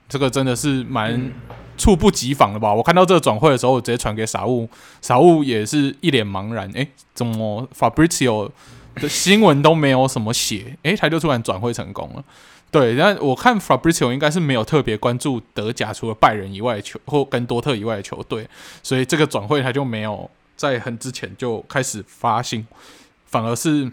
[0.09, 1.13] 这个真的是蛮。
[1.13, 1.33] 嗯
[1.79, 2.73] 猝不及防的吧？
[2.73, 4.67] 我看到这个转会的时候，我直接传给傻物，
[4.99, 6.67] 傻物也是一脸茫然。
[6.71, 8.49] 诶，怎么 Fabrizio
[8.95, 10.75] 的新闻都没有什么写？
[10.81, 12.23] 诶，他就突然转会成功了。
[12.71, 18.49] 对，但我看 Fabrizio 应该是没有特别关注德甲除了拜仁以外的球或跟多特以外的球队，
[18.81, 22.65] 所以这个转会他就没有在很之前就开始发信，
[23.27, 23.91] 反而是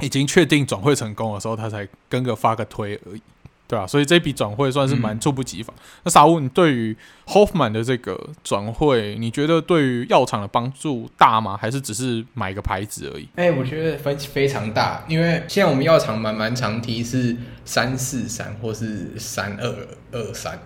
[0.00, 3.20] 已经确定转会成功的时候，他才跟个发个推而已。
[3.68, 5.76] 对啊，所以这笔转会算是蛮猝不及防。
[5.76, 11.54] 嗯、那傻乌，你对于 Hoffman 的这个转会，你觉得对于药厂的帮助大吗？
[11.54, 13.28] 还是只是买个牌子而已？
[13.36, 20.58] 哎、欸，我觉得分非常大，因为现在我们药厂蛮蛮常提是三四三或是三二二三，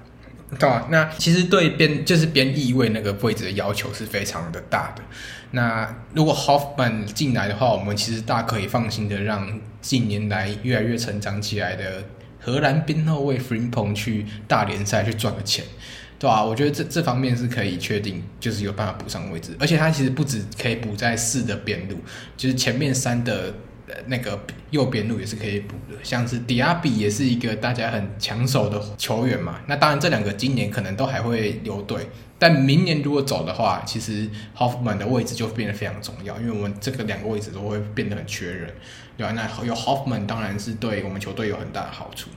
[0.57, 0.89] 对吧、啊？
[0.89, 5.03] 那其实对边就是边翼位那个位置的要求是非常的大的。
[5.51, 12.05] 那如果 Hoffman 进来的话，我们其实大可以放心的让近年来越来越成长起来的。
[12.43, 15.65] 荷兰边后卫弗林蓬去大联赛去赚个钱，
[16.19, 16.45] 对吧、啊？
[16.45, 19.57] 我觉得这这方面是可以确定，就是有办法补上位置。
[19.61, 21.97] 而且他其实不止可以补在四的边路，
[22.37, 23.55] 就是前面三的
[24.07, 25.97] 那个右边路也是可以补的。
[26.03, 29.61] 像是迪亚比也是一个大家很抢手的球员嘛。
[29.69, 32.09] 那当然这两个今年可能都还会留队，
[32.43, 38.75] 但明年如果走的话，其实 Hoffman 的位置就变得非常重要，因为我们这个两个位置都会变得很缺人。
[39.17, 42.31] 对啊，那有 Hoffman 当然是对我们球队有很大的好处。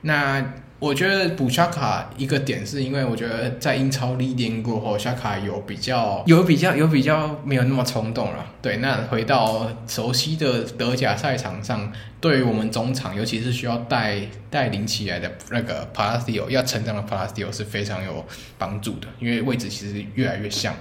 [0.00, 8.44] 那我觉得补沙卡一个点是因为我觉得在英超历练过后，沙卡有比较有比较有比较没有那么冲动了。
[8.60, 18.26] 对，那回到熟悉的德甲赛场上，对于我们中场，尤其是需要带带领起来的那个 Palacio 要成长的 Palacio 是非常有
[18.58, 20.74] 帮助的，因为位置其实越来越像。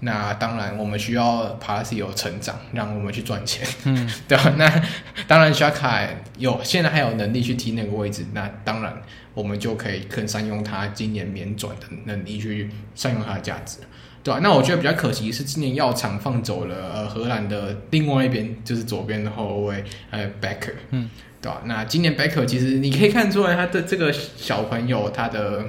[0.00, 4.54] 那当然，我们需要 Palacio 成长，让我们去赚钱，嗯， 对吧？
[4.56, 4.82] 那
[5.26, 8.94] 当然，Xhaka 有现在还有能力去踢那个位置，那当然
[9.38, 13.78] 我们就可以更善用他今年免转的能力去善用他的价值，
[14.24, 14.40] 对吧？
[14.42, 21.08] 那我觉得比较可惜是今年药厂放走了呃荷兰的另外一边，就是左边的后卫呃 Becker，嗯，
[21.40, 21.62] 对吧？
[21.66, 25.66] 那今年 Becker 其实你可以看出来他的这个小朋友他的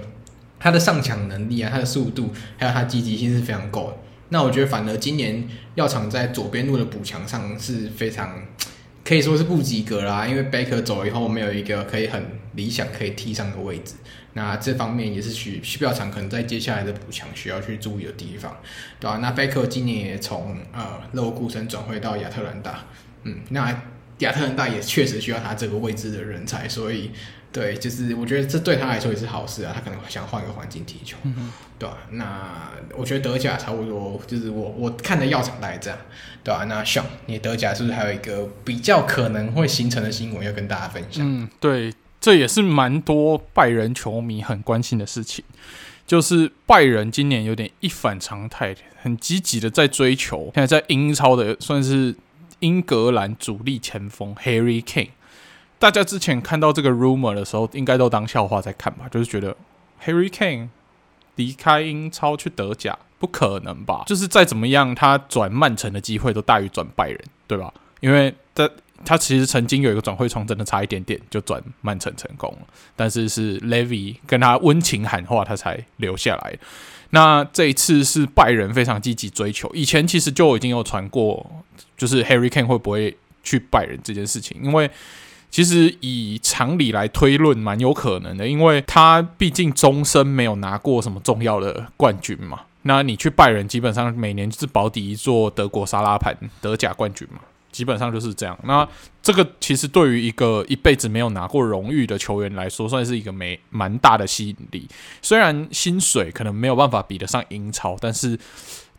[0.59, 3.97] 他的上抢能力啊，他的速度还有他积极性是非常够的。
[4.29, 8.33] 那我觉得，反而今年药厂在左边路的补强上是非常
[9.03, 13.95] 可以说是不及格啦，因为 Baker 走了以后，没有一个可以很理想可以踢上的位置。
[14.33, 18.55] 那这方面也是需需要厂可能在接下来的补强需要去注意的地方，
[18.99, 19.19] 对吧、啊？
[19.21, 22.85] 那贝克今年也从呃勒沃库森转会到亚特兰大，
[23.23, 23.83] 嗯，那
[24.19, 27.11] 亚特兰大也确实需要他这个位置的人才，所以。
[27.51, 32.09] 对，就是我觉得这对他来说也是好事啊，他可能想换个环境踢球，嗯、对吧、啊？
[32.11, 35.97] 那我觉得德甲差不多，就是我我看的药厂大概这样，
[36.43, 36.63] 对吧、啊？
[36.65, 41.25] 那像你德甲是不是还有一个比较可能会形成的新闻要跟大家分享？
[41.25, 45.43] 嗯，对，这也是蛮多拜仁球迷很关心的事情，
[46.05, 52.15] 就是拜仁今年有点一反常态，很积极的在追求，现在在英超的算是
[52.59, 55.09] 英格兰主力前锋 Harry Kane。
[55.79, 59.07] 大家之前看到这个 rumor 的时候，应该都当笑话在看吧？
[59.09, 59.55] 就是觉得
[60.03, 60.67] Harry Kane
[61.35, 64.03] 离开英超去德甲不可能吧？
[64.05, 67.73] 就是再怎么样，他转曼城的机会都大于转拜仁，对吧？
[68.01, 68.69] 因为他
[69.05, 76.59] 他其实曾经有一个转会窗，真的差一点点就转曼城成功了，但是是 Levy 跟他温情喊话，他才留下来。
[77.11, 81.63] 那这一次是拜仁非常积极追求，以前其实就已经有传过，
[81.95, 84.91] 就是 Harry Kane 会不会去拜仁这件事情，因为。
[85.51, 92.61] 其实以常理来推论，蛮有可能的，因为他毕竟终身没有拿过什么重要的冠军嘛。
[92.83, 97.39] 那你去拜仁，基本上每年就是保底一座德国沙拉盘德甲冠军嘛，
[97.71, 98.57] 基本上就是这样。
[98.63, 98.87] 那
[99.21, 104.87] 这个其实对于一个一辈子没有拿过荣誉的球员来说，算是一个没蛮大的吸引力。
[105.21, 108.39] 虽然薪水可能没有办法比得上英超，但是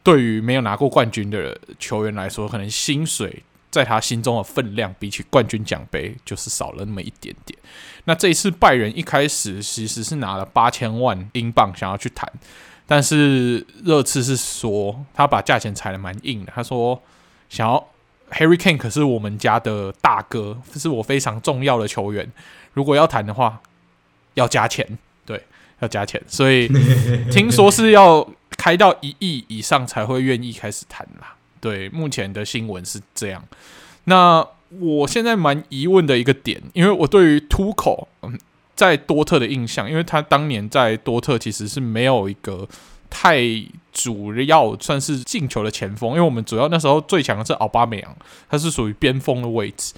[0.03, 3.43] 对于没有拿过冠军的球员来说，可能薪水。
[3.71, 7.59] 在他心中的分量，比起冠军奖杯就是少了那么一点点。
[8.05, 12.31] 那这一次拜仁一开始其实是拿了八千万英镑想要去谈，
[12.87, 16.53] 但是热刺是说他把价钱踩得蛮硬的。
[16.55, 17.01] 他说
[17.49, 17.89] 想要
[18.31, 22.31] Harry Kane 可是我们家的大哥，是我非常重要的球员。
[22.73, 23.61] 如果要谈的话，
[24.35, 25.45] 要加钱，对，
[25.81, 26.21] 要加钱。
[26.27, 26.69] 所以
[27.31, 31.37] 听说是要开到一亿以上才会愿意开始谈啦。
[31.61, 33.45] 对，目前的新闻是这样。
[34.05, 34.47] 那
[34.81, 38.39] 我现在蛮疑问的一个点，因为我对于突口嗯
[38.75, 42.67] 在多特的印象，因为他当年在多特其实是没有一个
[43.11, 43.41] 太
[43.93, 48.17] 主要算是进球的前锋，因为我们主要那时候最强的是奥巴梅扬，
[48.49, 49.93] 他是属于边锋的位置。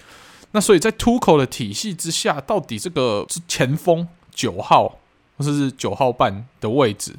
[0.51, 4.99] 那所以在突口的体系之下，到底这个前锋九号
[5.37, 7.15] 或者是九号半的位置？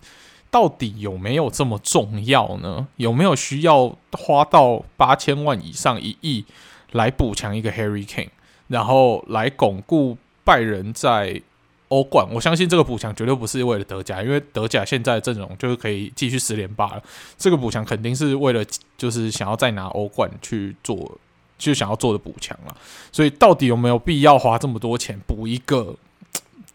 [0.53, 2.87] 到底有没有这么重要呢？
[2.97, 6.45] 有没有需要花到八千万以上一亿
[6.91, 8.29] 来补强一个 Harry Kane，
[8.67, 11.41] 然后来巩固拜仁在
[11.87, 12.27] 欧冠？
[12.31, 17.01] 我相信这个补强绝对不是为了德甲，因为德甲现在的阵容就是可以继续十连霸了。
[17.35, 18.63] 这个补强肯定是为了
[18.95, 21.17] 就是想要再拿欧冠去做，
[21.57, 22.77] 就想要做的补强了。
[23.11, 25.95] 所以到底有没有必要花这么多钱补一个？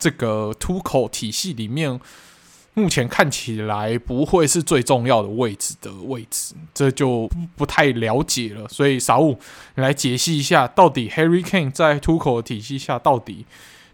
[0.01, 2.01] 这个突口体系里面，
[2.79, 8.69] 目前看起来不会是最重要的位置的位置，这就不太了解了。
[8.69, 9.37] 所以，傻物，
[9.75, 13.45] 你来解析一下，到底 Harry Kane 在突口体系下到底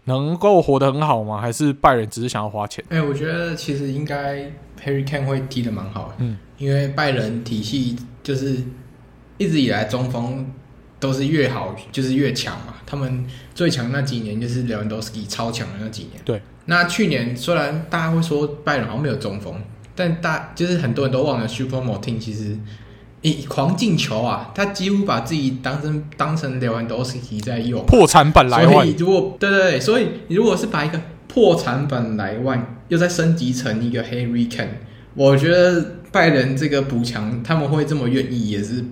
[0.03, 1.41] 能够活得很好吗？
[1.41, 2.85] 还是拜仁只是想要花钱？
[2.89, 4.51] 哎、欸，我觉得其实应该
[4.83, 8.63] Harry Kane 会踢得蛮好的，嗯，因为拜仁体系就是
[9.39, 10.47] 一直以来中锋
[10.99, 12.75] 都是越好就是越强嘛。
[12.85, 16.21] 他们最强那几年就是 Lewandowski 超强的那几年。
[16.23, 19.53] 对，那去年虽然大家会说拜仁好像没有中锋，
[19.95, 22.57] 但大就是很多人都忘了 Choupo-Moting 其实。
[23.21, 24.51] 一狂进球啊！
[24.53, 28.87] 他几乎把自己当成当成 Lewandowski 在用，破产版莱万。
[28.99, 34.67] 如果对对对，所以你如果是把一个破产版来万又再升级成一个 Harry Kane，
[35.15, 38.85] 我觉得拜仁这个补强他们会这么愿意，也是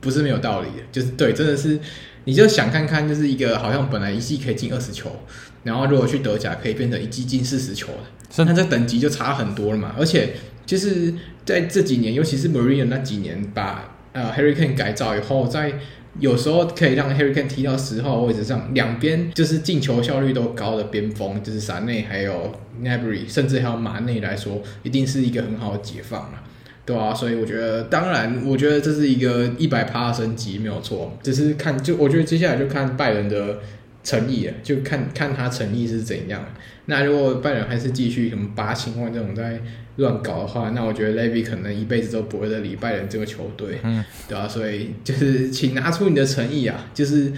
[0.00, 0.82] 不是没有道理的。
[0.90, 1.78] 就是对，真的是
[2.24, 5.14] 你就想看看，就是一个好像本来一季可以进二十球，
[5.64, 10.34] 然后如果去德甲可以变成一季进四十球的，那这等级就差很多了嘛，而且。
[10.66, 11.12] 就是
[11.44, 15.70] 在这几年，尤其是 Mourinho 那几年，把呃 Harry Kane 改造以后，在
[16.18, 22.50] 有时候可以让 Harry Kane 踢到十号位置上，两边就是进球效率都高的边锋，就是萨内还有
[22.82, 26.42] Gnabry，甚至还有马内来说，一定是一个很好的解放了，
[26.86, 33.58] 对啊，所以我觉得，当然，我觉得这是一个一百趴的升级没有错，只是看就我觉得接下来就看拜仁的
[34.04, 36.46] 诚意了，就看看他诚意是怎样。
[36.84, 39.58] 那如果拜仁还是继续什么八千万这种在
[39.96, 47.32] 乱搞的话，那我觉得 Levy 可能一辈子都不会再理拜仁这个球队，嗯，对啊，所以就是请拿出你的诚意啊，就是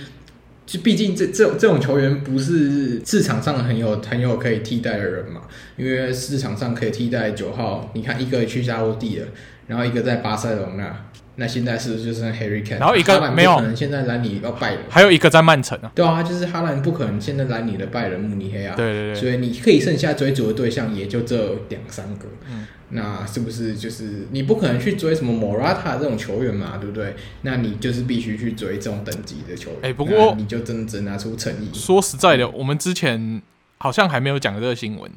[0.66, 5.42] 就毕竟这这种这种球员不是市场上很有很有可以替代的人嘛，
[5.76, 9.28] 因为市场上可以替代九号，你看一个去加欧地了，
[9.68, 11.04] 然后一个在巴塞隆纳。
[11.38, 12.78] 那现在是不是就是 Harry Kane？
[12.78, 15.92] 然后一个没有，可能现在来你要拜仁，还有一个在曼城啊。
[15.94, 18.74] 对啊，就是哈兰不可能现在来你的拜仁慕尼黑啊。
[18.74, 19.14] 对对对。
[19.14, 21.36] 所以你可以剩下追逐的对象也就这
[21.68, 22.26] 两三个。
[22.50, 22.66] 嗯。
[22.88, 26.78] 那是不是就是你不可能去追什么 Morata 这种球员嘛？
[26.80, 27.14] 对不对？
[27.42, 29.78] 那你就是必须去追这种等级的球员。
[29.82, 31.68] 哎、欸，不过你就真的只能拿出诚意。
[31.74, 33.42] 说实在的，我们之前
[33.78, 35.10] 好像还没有讲这个新闻，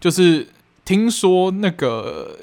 [0.00, 0.46] 就是
[0.86, 2.34] 听说那个。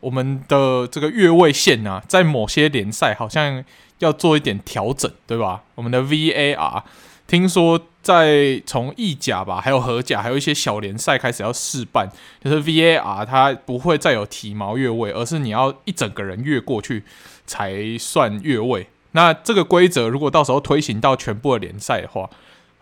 [0.00, 3.64] 我们的这个越位线啊，在某些联赛好像
[3.98, 5.62] 要做一点调整，对吧？
[5.74, 6.82] 我们的 VAR
[7.26, 12.08] 听说在从意甲吧，还有荷甲，还有一些小联赛开始要试办，
[12.42, 17.02] 就是 VAR 它不会再有体毛越位，而是你要一整个人越过去
[17.44, 18.86] 才算越位。
[19.12, 22.30] 那这个规则如果到时候推行到全部的联赛的话，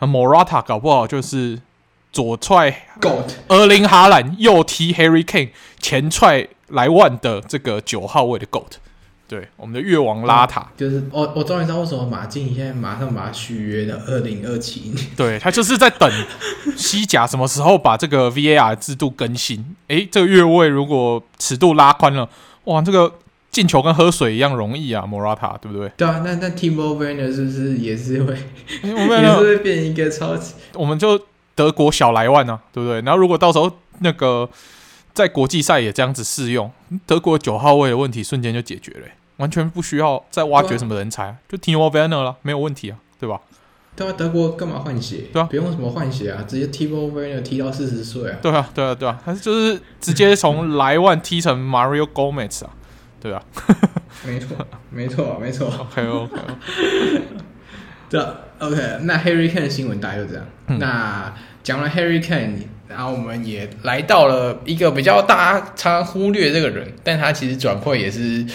[0.01, 1.61] 那 Morata 搞不好就是
[2.13, 5.49] 左踹 Goat 厄林哈兰，右踢 Harry Kane，
[5.81, 6.49] 前踹。
[6.69, 8.73] 莱万的这个九号位的 GOAT，
[9.29, 16.11] 对，我们的越王拉塔，嗯、就是我我终于知道为什么马竞现在马上把他续约到二零二七年， 对，他就是在等
[16.77, 19.77] 西甲什么时候把这个 VAR 制度更新。
[19.89, 22.29] 诶，这个越位如果尺度拉宽了，
[22.65, 23.13] 哇，这个
[23.51, 25.89] 进球跟喝水一样容易啊，Morata，对不对？
[25.97, 28.37] 对啊，那那 Timo Werner 是不是也是会，
[28.83, 30.55] 我们也是会变一个超级？
[30.75, 31.21] 我们就
[31.55, 33.01] 德国小莱万啊，对不对？
[33.03, 34.49] 然后如果到时候那个。
[35.17, 36.71] 在国际赛也这样子适用，
[37.07, 39.07] 德国九号位的问题瞬间就解决了，
[39.39, 43.41] 完全不需要再挖掘什么人才，啊、就 Timo Werner 了，没有问题啊，对吧？
[43.97, 45.25] 对啊，德国干嘛换血？
[45.33, 48.37] 对啊，不用什么换血啊，直接 Timo Werner 踢到四十岁啊。
[48.43, 52.71] 对啊，对啊，对啊，他就是直接从莱万踢成 Mario Gomez 啊，
[53.19, 53.43] 对啊，
[54.27, 54.55] 没错，
[54.91, 55.67] 没错，没错。
[55.69, 56.37] OK OK。
[58.11, 58.21] 对
[58.59, 60.45] ，OK，那 Harry Kane 的新闻大概就这样。
[60.67, 62.67] 嗯、那讲了 Harry Kane。
[62.89, 68.47] 然后我们也来到了一个比较大家常忽略这个人，但他其实转会也是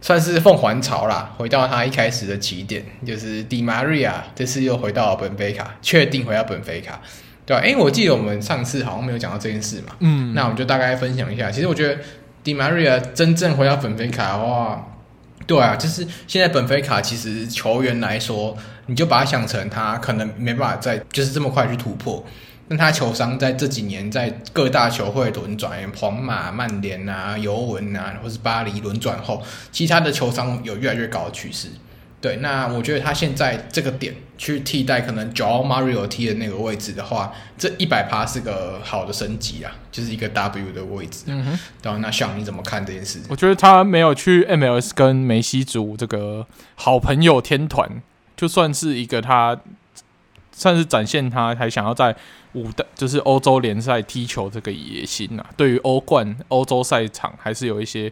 [0.00, 7.00] 算是凤凰巢啦，回到他一开始的起点，就是迪玛瑞亚这次又回到了本菲卡，确定回到本菲卡，
[7.44, 7.62] 对吧？
[7.62, 11.50] 诶，我记得我们上次好像没有讲到这件事嘛，嗯，那我们就大概分享一下。
[11.50, 11.98] 其实我觉得
[12.44, 14.86] 迪玛瑞亚真正回到本菲卡的话，
[15.46, 22.24] 对啊，就是现在本菲卡其实球员来说，你就把它想成他可能没办法再就是这么快去突破。
[22.68, 31.68] 那他球商在这几年在各大球会轮转，皇马、曼联啊、尤文啊，或是巴黎轮转后，其他的球商有越来越高的趋势。
[32.20, 41.24] 对，那我觉得他现在这个点去替代可能 Joao Mario 踢的那个位置的话，这一百趴是个好的升级啊，就是一个 W 的位置。
[41.26, 43.20] 嗯哼，然后那像你怎么看这件事？
[43.28, 48.02] 我觉得他没有去 MLS 跟梅西组这个好朋友天团，
[48.36, 49.56] 就算是一个他。
[50.58, 52.16] 算是展现他还想要在
[52.56, 55.50] 五的，就是欧洲联赛踢球这个野心呐、啊。
[55.56, 58.10] 对于欧冠、欧洲赛场还是有一些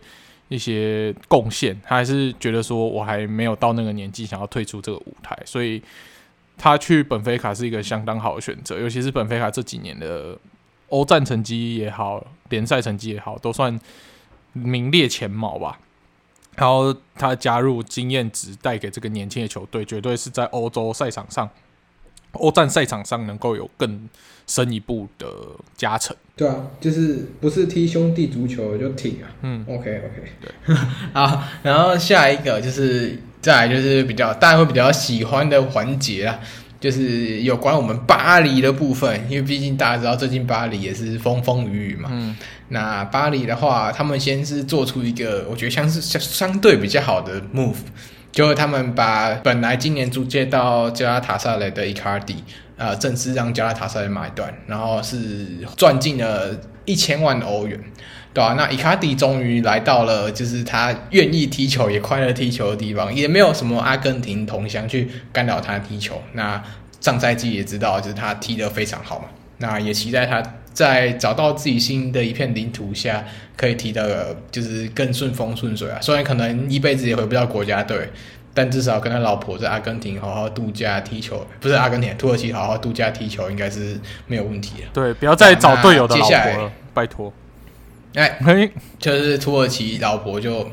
[0.48, 1.80] 一些贡献。
[1.82, 5.82] 他还是觉得说，我还没有到那个年纪，想要退出这个舞台，所以
[6.58, 8.78] 他去本菲卡是一个相当好的选择。
[8.78, 10.38] 尤其是本菲卡这几年的
[10.90, 13.80] 欧战成绩也好，联赛成绩也好，都算
[14.52, 15.80] 名列前茅吧。
[16.56, 21.50] 然后他加入经验值带给这个年轻的球队，绝对是在欧洲赛场上、
[22.30, 24.08] 欧战赛场上能够有更
[24.46, 25.26] 深一步的
[25.76, 26.14] 加成。
[26.36, 29.30] 对啊，就是不是踢兄弟足球就挺啊。
[29.42, 30.74] 嗯，OK OK，对。
[31.12, 36.40] 好，然后下一个就是再来就是比较大家会比较喜欢的环节啊，
[36.80, 42.08] 就是有关我们巴黎的部分，因为毕竟大家知道最近巴黎也是风风雨雨嘛。
[42.10, 42.36] 嗯。
[42.68, 47.76] 那巴黎的话，他们先是做出一个我觉得像是相相对比较好的 move，
[48.32, 52.42] 就是他们把本来今年租借到加拉塔萨雷的伊卡迪，
[52.76, 55.46] 呃，正式让加拉塔萨雷买断，然后是
[55.76, 57.78] 赚进了一千万欧元，
[58.32, 58.54] 对、啊？
[58.56, 66.20] 那伊卡迪终于来到了就是他愿意踢球也快乐踢球的地方，也没有什么阿根廷同乡去干扰他踢球。
[66.32, 66.62] 那
[67.00, 69.26] 上赛季也知道，就是他踢得非常好嘛，
[69.58, 70.42] 那也期待他。
[70.74, 73.24] 在找到自己新的一片领土下，
[73.56, 76.00] 可以踢的，就是更顺风顺水啊。
[76.00, 78.10] 虽然可能一辈子也回不到国家队，
[78.54, 83.98] 但至少跟他老婆在阿根廷好好度假踢球，不是阿根廷，土耳其好好度假踢球，应该是
[84.28, 84.88] 没有问题的。
[84.94, 87.32] 对，不要再找队友的老婆了，拜托。
[88.14, 90.70] 哎，嘿，就是土耳其老婆就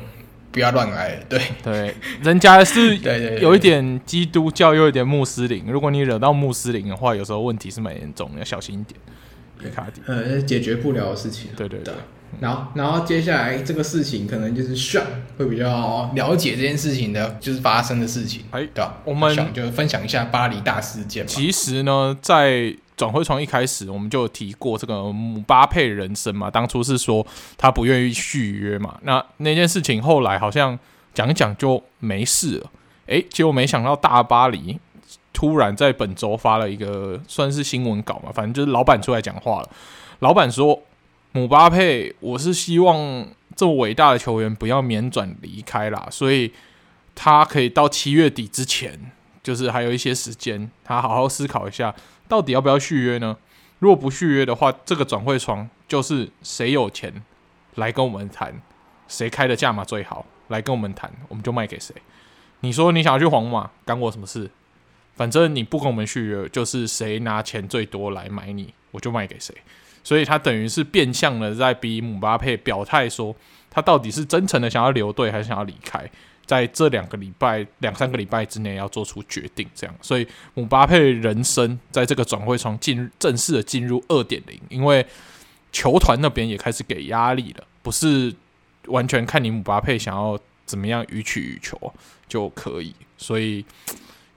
[0.52, 1.24] 不要乱来了。
[1.28, 2.96] 对对，人家是
[3.42, 5.64] 有一点基督教，又有一点穆斯林。
[5.66, 9.74] 如果你惹到穆斯林的话，有时候问题是蛮严重的，要小心一点。
[10.06, 11.50] 呃，解决不了的事情。
[11.56, 11.92] 对对对。
[12.40, 15.04] 然后，然后接下来这个事情可能就是 Sean
[15.36, 18.42] 会比较了解这件事情的，就是发生的事情。
[18.50, 18.96] 哎，对吧？
[19.04, 21.26] 我们想就分享一下巴黎大事件。
[21.26, 26.50] 其实呢，在转会窗一开始，我们就提过这个姆巴佩人生嘛。
[26.50, 27.26] 当初是说
[27.56, 28.98] 他不愿意续约嘛。
[29.02, 30.78] 那那件事情后来好像
[31.14, 32.70] 讲一讲就没事了。
[33.06, 34.78] 哎，结果没想到大巴黎。
[35.34, 39.70] 突然在本周发了一个算是新闻稿嘛，反正就是老板出来讲话了。
[40.18, 40.78] 老板说
[41.34, 43.26] ：“姆巴佩，我是希望
[43.56, 46.52] 这么伟大的球员不要免转离开啦，所以
[47.14, 49.10] 他可以到七月底之前，
[49.42, 51.94] 就是还有一些时间，他好好思考一下，
[52.28, 53.38] 到底要不要续约呢？
[53.78, 57.22] 如果不续约的话，这个转会窗就是谁有钱
[57.76, 58.60] 来跟我们谈，
[59.08, 61.94] 谁开的价码最好来跟我们谈，我们就卖给谁。
[62.60, 64.50] 你说你想要去皇马，干我什么事？”
[65.14, 69.54] 反正你不跟我们续约，就是谁拿钱最多来买你，我就卖给谁。
[70.04, 73.34] 所以他等于是变相的在逼姆巴佩表态说，
[73.70, 76.10] 他到底是真诚的想要留队，还是想要离开，
[76.44, 79.68] 在这两个礼拜、两三个礼拜之内要做出决定。
[79.74, 85.06] 这样，所以姆巴佩人生在这个转会窗进正式的进入二点零，因为
[85.70, 88.34] 球团那边也开始给压力了，不是
[88.86, 91.92] 完全看你姆巴佩想要怎么样予取予求
[92.28, 93.64] 就可以，所以。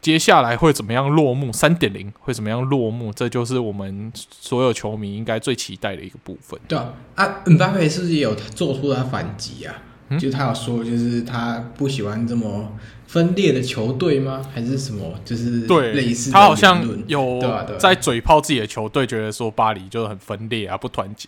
[0.05, 1.51] 接下来会怎么样落幕？
[1.51, 3.11] 三点零会怎么样落幕？
[3.11, 6.59] 这就是我们所有球迷应该最期待的一个部分。
[6.67, 9.73] 对啊，啊，姆巴佩是不是也有做出他反击啊？
[10.09, 12.71] 嗯、就他有说，就是他不喜欢这么
[13.07, 14.43] 分裂的球队吗？
[14.53, 15.15] 还是什么？
[15.25, 17.41] 就是对类似他好像有
[17.79, 21.27] 在嘴炮自己的球队，觉得说巴黎就是很分裂啊，不团结。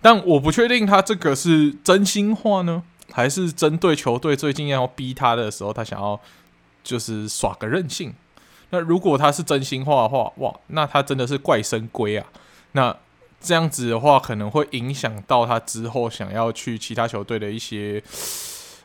[0.00, 6.18] 但我不确定他这个是真心话呢，还是针对球队最近要逼他的时候，他想要。
[6.86, 8.14] 就是耍个任性，
[8.70, 12.24] 那如果他是真心话的话，哇，那他真的是怪深闺啊！
[12.72, 12.96] 那
[13.40, 18.00] 这样子的话，可能会影响到他之后想要去其他球队的一些，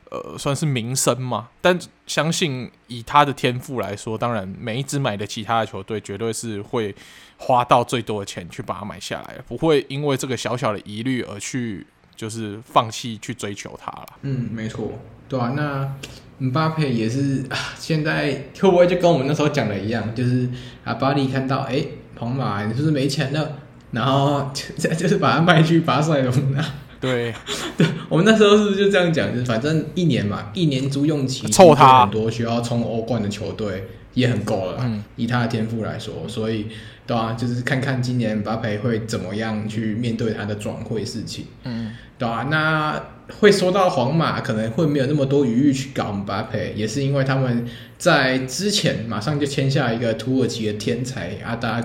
[0.09, 1.49] 呃，算是名声嘛。
[1.61, 6.95] 但相信以他的天赋来说，当然每一支买的其他的球队绝对是会
[7.37, 11.85] 花到最多的钱去把它买下来，不会因为这个小小的疑虑而去
[12.15, 14.07] 就是放弃去追求他了。
[14.23, 14.91] 嗯，没错，
[15.29, 15.93] 对啊，那。
[16.41, 20.49] 姆巴佩也是啊，现在会不会就跟我们那时候讲的一样，就是
[20.83, 21.85] 啊，巴黎看到哎，
[22.17, 23.57] 皇马你是不是没钱了？
[23.91, 26.65] 然后就就是把他卖去巴塞罗那。
[26.99, 27.31] 对，
[27.77, 29.31] 对，我们那时候是不是就这样讲？
[29.31, 34.79] 就是反正一年嘛，一年租用期凑他很多需要冲欧冠的球队也很够了。
[34.81, 36.67] 嗯，以他的天赋来说，所以
[37.05, 41.45] 对啊，就是看看今年巴佩会怎么样去面对他的转会事情。
[41.63, 43.01] 嗯，对啊，那。
[43.39, 47.65] 会说到皇马可能会没有那么多余裕去搞姆巴佩，也是因为他们
[47.97, 51.81] 在之前马上就签下一个土耳其的天才阿达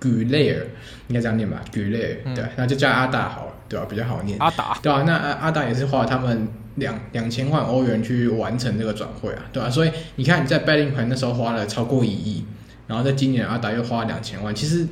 [0.00, 0.66] 古雷尔，
[1.08, 1.62] 应该这样念吧？
[1.70, 3.84] 古雷尔，对，那就叫阿达好了，对吧？
[3.90, 4.38] 比较好念。
[4.38, 9.68] 阿达，对啊，那阿阿达也是花了他们两两千万欧元去完成这个转会啊，对吧？
[9.68, 12.44] 所以你看你在贝林盘那时候花了超过一亿，
[12.86, 14.86] 然后在今年阿达又花了两千万，其实。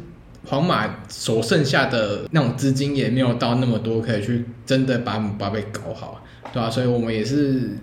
[0.47, 6.23] 皇马所剩下的那种资金也没有到那么多，可以去真的把姆巴佩搞好，
[6.53, 6.71] 对吧、啊？
[6.71, 7.79] 所以我们也是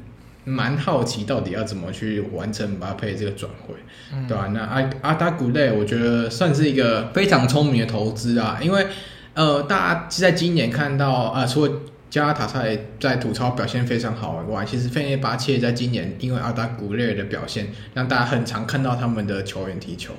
[0.45, 3.73] 蛮好奇，到底要怎么去完成姆巴佩这个转会，
[4.13, 4.51] 嗯、对吧、啊？
[4.53, 8.85] 那阿阿达古雷，我觉得算是一个非常聪明的投资啊，因为
[9.33, 11.71] 呃，大家在今年看到呃，除了
[12.11, 20.13] 加拉塔萨雷在土超表现非常好以外，其实费内巴切在今年因为阿达古雷尔的表现，让大家很常看到他们的球员踢球，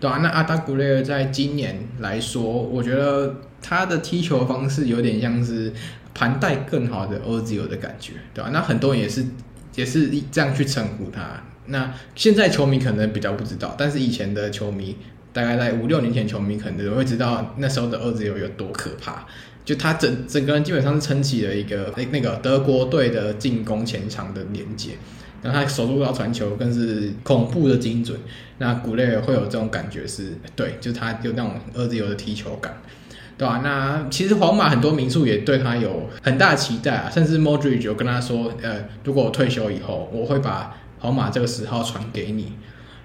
[0.00, 5.70] 对啊，那阿达古雷尔在今年来说，我觉得他的踢球方式有点像是
[6.14, 8.48] 盘带更好的欧兹尔的感觉，对吧？
[8.50, 9.22] 那很多人也是
[9.74, 11.42] 也是这样去称呼他。
[11.66, 14.96] 那现在球迷可能比较不知道，但是以前的球迷，
[15.34, 19.26] 大概在五六年前，球迷可能会知道那时候的欧兹尔有多可怕。
[19.66, 24.92] 就他整整个人基本上是撑起了一个那那个德国队的进攻前场的连接，
[25.42, 28.16] 然后他守住到传球更是恐怖的精准。
[28.58, 32.80] 那古雷尔会有这种感觉是，对，就他有那种二自由的踢球感，
[33.36, 33.60] 对吧、啊？
[33.64, 42.52] 那其实皇马很多名宿也对他有很大的期待啊，甚至 Modric 有跟他说，呃，如果我退休以后，我会把皇马这个十号传给你。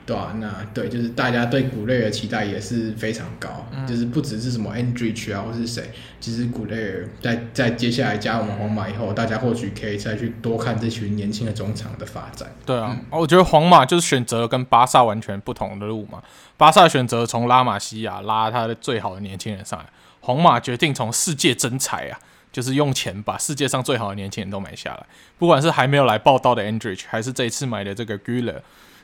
[0.05, 12.51] 对啊，那对，就是大家对古雷尔的期待也是非常高，嗯、就是不只是什么 Andrich 啊，或是谁，其实古雷尔在在接下来加我们皇马以后，大家或许可以再去多看这群年轻的中场的发展。
[12.65, 16.21] 对啊，嗯、我觉得皇马就是选择了跟巴萨完全不同的路嘛。
[16.57, 19.85] 巴萨选择从拉玛西亚拉他的最好的年轻人上来，
[20.19, 22.19] 皇马决定从世界征才啊，
[22.51, 25.05] 就是用钱把世界上最好的年轻人都买下来，
[25.39, 28.57] 不管是还没有来报道的 Andrich，还是这一次买的这个 Güler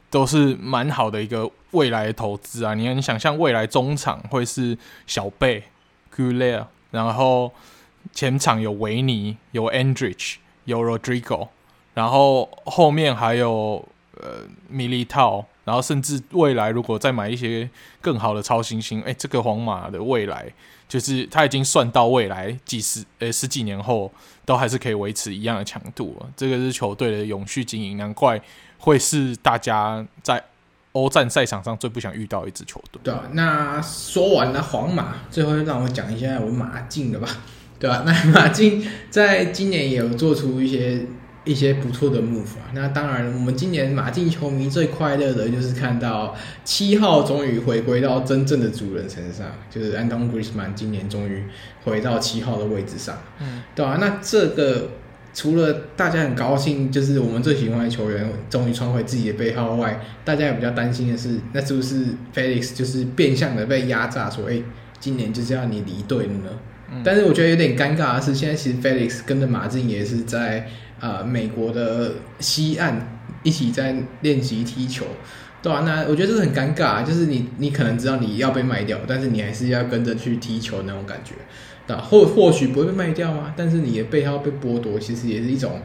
[0.09, 2.73] 都是蛮好的一个未来投资啊！
[2.73, 5.63] 你看，你想象未来中场会是小贝、
[6.09, 7.51] g u l e r 然后
[8.13, 11.49] 前场有维尼、有 Andrich、有 Rodrigo，
[11.93, 20.51] 然后后面还有呃 Militao，然后甚至未来如果再买一些更好的超新星，哎，这个皇马的未来
[20.87, 24.11] 就是他已经算到未来几十呃十几年后
[24.45, 26.15] 都还是可以维持一样的强度。
[26.35, 28.41] 这个是球队的永续经营，难怪。
[28.79, 30.41] 会是大家在
[30.91, 33.01] 欧战赛场上最不想遇到一支球队。
[33.03, 37.27] 对啊，那说完了皇马，最后让我讲一下我马竞的吧。
[37.79, 41.07] 对啊，那马竞在今年也有做出一些
[41.47, 42.69] 一些不错的 move 啊。
[42.73, 51.43] 那当然，我们今年马竞球迷最快乐的就是看到七号终于回归到真正的主人身上，就是 Antoine Griezmann 今年终于
[51.83, 53.17] 回到七号的位置上。
[53.39, 54.89] 嗯，对啊，那这个。
[55.33, 64.59] 除了大家很高兴，就是我们最喜欢的球员终于穿回自己的背号外，大家也比较担心的是，那是不是 Felix 就是变相的被压榨，说，哎，
[64.99, 66.49] 今年就是要你离队了呢？
[66.91, 70.65] 嗯、但是我觉得有点尴尬的是，现在其实 Felix 跟着马竞也是在啊、
[70.99, 75.05] 呃、美国的西岸一起在练习踢球，
[75.61, 81.33] 对啊，那我觉得这是很尴尬，就是你你可能知道你要被卖掉，但是你还是要跟着去踢球那种感觉。
[81.87, 83.53] 那或或许不会被卖掉吗？
[83.55, 85.81] 但是你的背号被剥夺，其实也是一种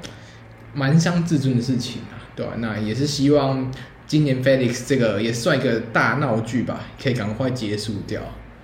[0.74, 2.54] 蛮伤自尊的事情啊，对吧？
[2.58, 3.70] 那也是希望
[4.06, 8.20] 今年 Felix 这个也算一个大闹剧吧，可以赶快结束掉。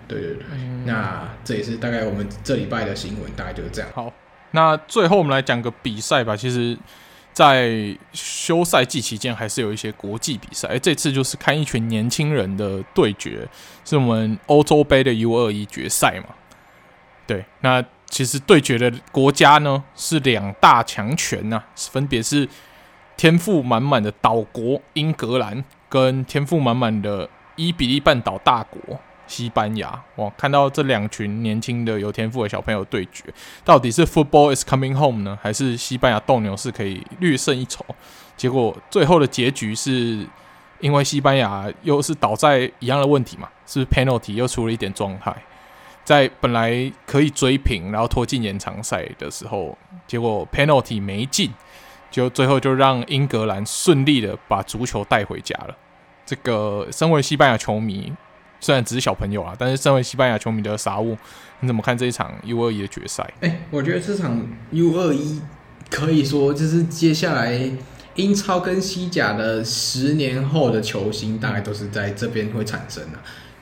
[0.08, 3.90] 对对对，嗯、那这也是大概我们这礼拜的新闻，大概就是这样。
[3.94, 4.12] 好，
[4.52, 6.36] 那最后我们来讲个比赛吧。
[6.36, 6.76] 其实，
[7.32, 10.68] 在休赛季期间，还是有一些国际比赛。
[10.68, 13.46] 哎，这次就是看一群年轻人的对决，
[13.84, 16.34] 是我们欧洲杯的 U 二一决赛嘛。
[17.26, 22.48] 对，那其实对决的国家呢是两大强权、啊，分别是
[23.16, 28.98] 天赋满满的岛国英格兰跟天赋满满的伊比利半岛大国
[29.28, 30.02] 西班牙。
[30.16, 33.22] 哇，看到这两群年轻的有天赋的小朋友对决，
[33.64, 37.84] 到底是 Football is coming home 呢，还是西班牙斗牛士可以略胜一筹？
[38.36, 40.26] 结果最后的结局是
[40.80, 45.34] 因为西班牙又是倒在一样的问题嘛，是是 penalty 又出了一点状态？
[46.04, 49.76] 在本来可以追平，然后拖进延长赛的时候，
[50.06, 51.52] 结果 penalty 没进，
[52.10, 55.76] 就最后就让英格兰顺利的把足球带回家了。
[56.24, 58.10] 这个身为西班牙球迷，
[58.60, 61.16] 虽然只是小朋友啊，但是身为西班牙球迷的傻物，
[61.60, 63.32] 你怎么看这一场 U 二一的决赛？
[63.40, 65.40] 哎，我觉得这场 U 二一
[65.90, 67.70] 可以说就是接下来
[68.16, 73.18] 英超跟西甲的十年后的球星，大概都是在这边会产生的。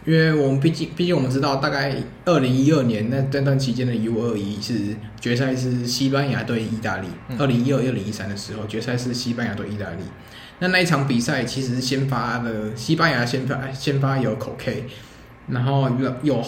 [0.06, 1.92] 因为我们毕竟，毕竟我们知道，大概
[2.24, 10.04] 二零一二年那那段期间的 U 二一是决赛是西班牙对意大利，二零一二、二零一三的时候决赛是西班牙对意大利。
[10.58, 14.84] 那那一场比赛其实先发的西班牙先发先发有口 K，
[15.48, 16.44] 然后有有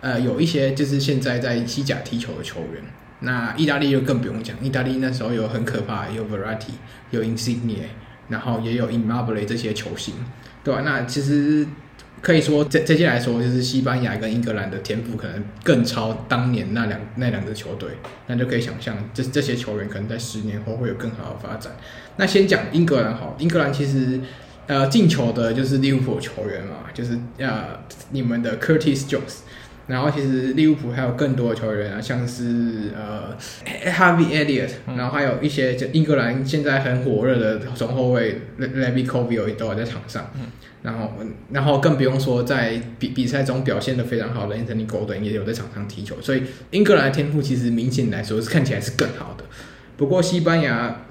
[0.00, 2.82] 呃有一些就是现在在西甲踢球的球员。
[3.20, 6.72] 那意大利就更不用讲，意大利那时候有很可怕，有 Verratti，
[7.10, 7.76] 有 Insigne，
[8.28, 10.14] 然后也有 Immobile 这些球星，
[10.64, 10.82] 对吧？
[10.84, 11.66] 那其实。
[12.22, 17.90] 可以说，这这些来说，就是西班牙跟英格兰的天赋可能更超当年那两那两支球队，
[18.28, 21.72] 那就可以想象，这这些球员可能在十年后会有更好的发展。
[22.16, 24.20] 那先讲英格兰好，英格兰其实
[24.68, 27.80] 呃进球的就是利物浦球员嘛，就是呃
[28.12, 29.40] 你们的 Curtis Jones，
[29.86, 33.36] 然后其实利物浦还有更多的球员啊，像是呃
[33.90, 40.30] Harvey Elliott，然后还有一些就英格兰现在很火热的中后卫 Levi Colwill 都在场上。
[40.82, 41.12] 然后，
[41.52, 49.44] 然后更不用说在比比赛中表现的非常好的 Anthony Gordon 也有在场上踢球，所以英格兰的天赋其实明显来说是看起来是更好的。
[49.96, 51.04] 不过西班牙，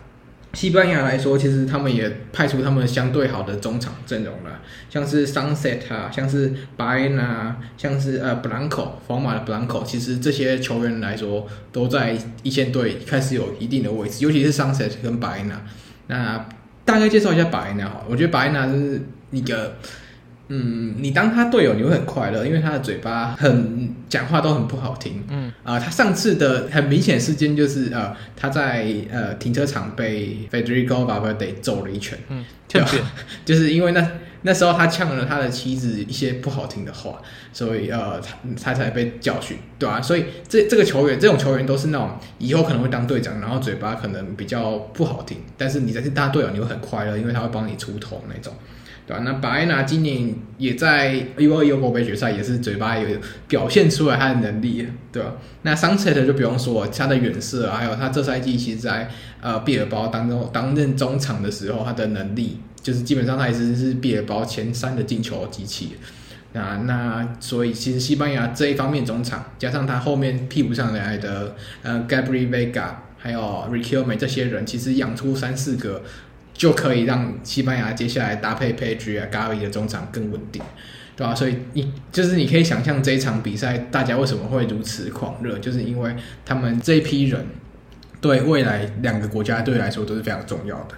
[0.53, 15.55] 西班牙来说，其实他们也派出他们相对好的中场阵容了，像是 Sunset 啊，像是 Baena，像是呃 Blanco，皇马的 Blanco，其实这些球员来说都在一线队开始有一定的位置，尤其是 Sunset 跟 Baena。
[16.07, 16.45] 那
[16.83, 19.01] 大概介绍一下 Baena 好，我觉得 Baena 是。
[19.33, 19.77] 一个，
[20.53, 32.89] 嗯，你当他队友你会很快乐，因为他的嘴巴很讲话都很不好听，嗯啊、呃，他上次的很明显事件就是呃他在呃停车场被 Federico Valverde 揍了一拳，嗯，对吧？
[33.45, 34.05] 就是因为那
[34.41, 37.21] 那时候他呛了他的妻子一些不好听的话，
[37.53, 40.01] 所以呃他他才被教训，对吧、啊？
[40.01, 48.53] 所以这这个球员这种球员都是那种以后可能会当队长，然后嘴巴可能比较不好听，但是你在是他队友你会很快乐，因为他会帮你出头那种。
[49.07, 49.23] 对吧？
[49.25, 55.33] 那巴埃纳今年也在 U21 欧国杯决赛，也是嘴巴有表现出来他的能力，对吧？
[55.63, 59.09] 那桑切特就不用说，他的远射，还有他这赛季其实在
[59.41, 65.97] 呃毕尔包当中担任中场的时候，他的能力就是基本上他也是是毕尔包前三的进球机器。
[66.53, 73.39] 那那所以其实西班牙这一方面中场，加上他后面替补上来的呃 Gabriel Vega，还有
[73.71, 76.03] Riquelme 这些人，其实养出三四个。
[76.61, 80.61] 就可以让西班牙接下来搭配 Page 啊、Gavi 的中场更稳定，
[81.15, 81.33] 对吧？
[81.33, 87.47] 所以你就是你可以想象这一场比赛大家为什么会如此狂热，就是因为他们这一批人
[88.21, 90.89] 对未来两个国家队来说都是非常重要的，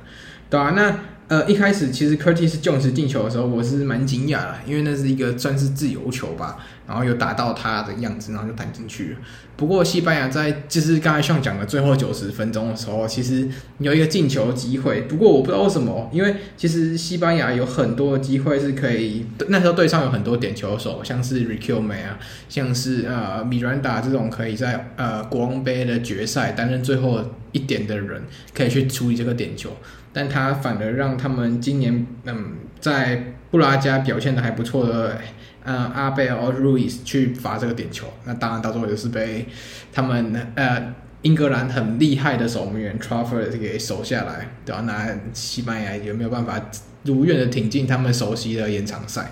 [0.50, 0.74] 对吧？
[0.76, 6.58] 那呃一开始其实 Curtis Jones 进球的时候，我是蛮惊讶的，因为那是一个算是自由球吧。
[6.86, 9.18] 然后有打到他的样子，然后就弹进去了。
[9.56, 13.48] 不过西班牙在就是刚才像讲的最后九十分钟的时候，其实
[13.78, 15.04] 有一个进球机会。
[15.04, 22.20] 不过我不知道为什么，因为其实西班牙有很多机会是可以，那时候队上有很多点球手，像是 r i q u e m e 啊，
[22.50, 27.22] 像是呃 Miranda 这种可以在呃国王杯的决赛担任最后
[27.54, 29.70] 一点的人，可以去处理这个点球。
[30.14, 35.18] 但他反而让他们今年嗯在布拉加表现的还不错的。
[35.66, 39.48] 呃，阿贝尔·路易斯去罚这个点球，那当然到最后也是被
[39.94, 44.82] 他们呃英格兰很厉害的守门员 Trafford 给守下来，对吧？
[44.82, 46.60] 那西班牙有没有办法
[47.04, 49.32] 如愿的挺进他们熟悉的延长赛，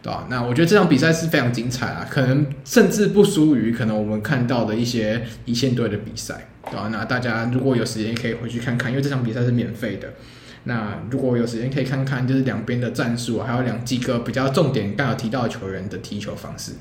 [0.00, 0.28] 对吧？
[0.30, 6.88] 那我觉得这场比赛是非常精彩啊，可能甚至不输于可能我们看到的一些一线队的比赛，对吧？
[6.92, 10.12] 那大家如果有时间可以回去看看，因为这场比赛是免费的。
[10.64, 16.72] 那如果有时间可以看看，就是两边的战术，还有两几个比较重点刚有提到的球员的踢球方式，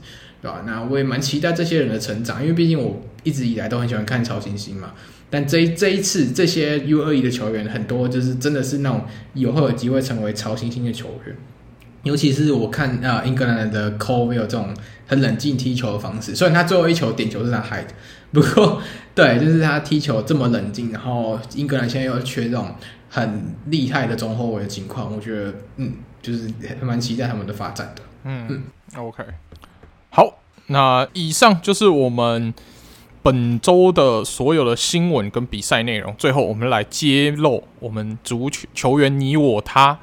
[0.42, 0.64] 对吧？
[0.68, 4.92] 那我也蛮期待这些人的成长，因为毕竟我一直以来都很喜欢看超新星嘛。
[5.32, 11.36] 但这这一次这些 U21 的球员很多就是真的是那种以后有机会成为超新星的球员，
[12.04, 14.74] 尤其是我看啊英格兰的 Colwill 这种
[15.08, 17.94] 很冷静踢球的方式，虽然他最后一球点球是他害的，
[18.32, 18.82] 不过
[19.14, 22.76] 对，就是他踢球这么冷静，然后英格兰现在又缺这种。
[23.14, 26.50] 很厉害的中后卫的情况，我觉得，嗯，就是
[26.82, 28.02] 蛮期待他们的发展的。
[28.24, 28.64] 嗯嗯
[28.96, 29.22] ，OK，
[30.12, 32.54] 好，那以上就是我们
[33.22, 36.16] 本周的所有的新闻跟比赛内容。
[36.18, 40.00] 最后，我们来揭露我们足球球员你我他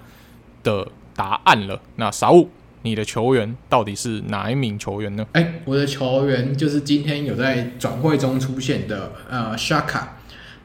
[0.63, 0.89] 的
[1.19, 1.81] 答案了。
[1.97, 2.49] 那沙乌，
[2.83, 5.27] 你的球员到底是哪一名球员呢？
[5.33, 10.03] 哎、我的球员就是今天有在转会中出现的，呃，Shaka，。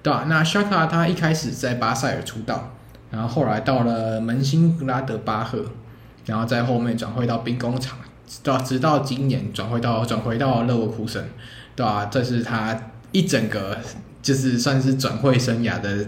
[0.04, 2.76] 对啊，那沙卡他一开始在巴塞尔出道，
[3.10, 5.66] 然后后来到了门兴格拉德巴赫，
[6.26, 7.98] 然后在后面转会到兵工厂，
[8.44, 11.30] 对，直到今年转会到转回到勒沃库森，
[11.74, 12.78] 对啊，这是他
[13.14, 13.78] 一整个
[14.22, 16.06] 就是算是转会生涯的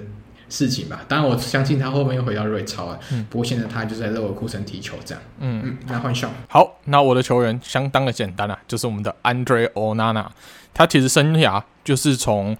[0.55, 1.03] 事情吧。
[1.07, 5.23] 当然我相信他后面又回到瑞超了，嗯，不过现在他就在勒沃库森踢球这样。
[5.39, 6.31] 嗯嗯，那换上。
[6.47, 10.27] 好，那我的球员相当的简单啊，就是我们的 Andre Onana，
[10.73, 12.55] 他其实生涯就是从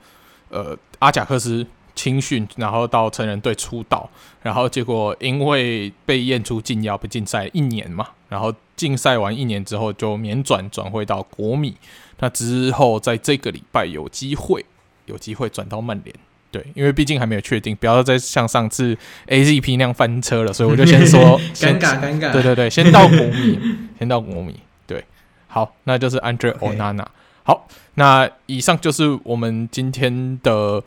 [0.49, 0.77] 呃。
[0.99, 4.09] 阿贾克斯青训，然后到成人队出道，
[4.41, 11.75] 然后结果因为被验出禁药，被禁赛一年嘛，然后禁赛完一年之后就免转转会到国米，
[12.19, 14.65] 那之后在这个礼拜有机会
[15.05, 16.15] 有机会转到曼联，
[16.55, 18.97] 对，因为毕竟还没有确定，不要再像上次
[19.27, 23.59] AZP 那样翻车了，所以我就先说 尴尬尴尬，对对对，先到国米，
[23.99, 25.03] 先到国米，对，
[25.47, 27.07] 好，那就是 Andre Onana。
[27.43, 30.81] 好，那以上就是我们今天的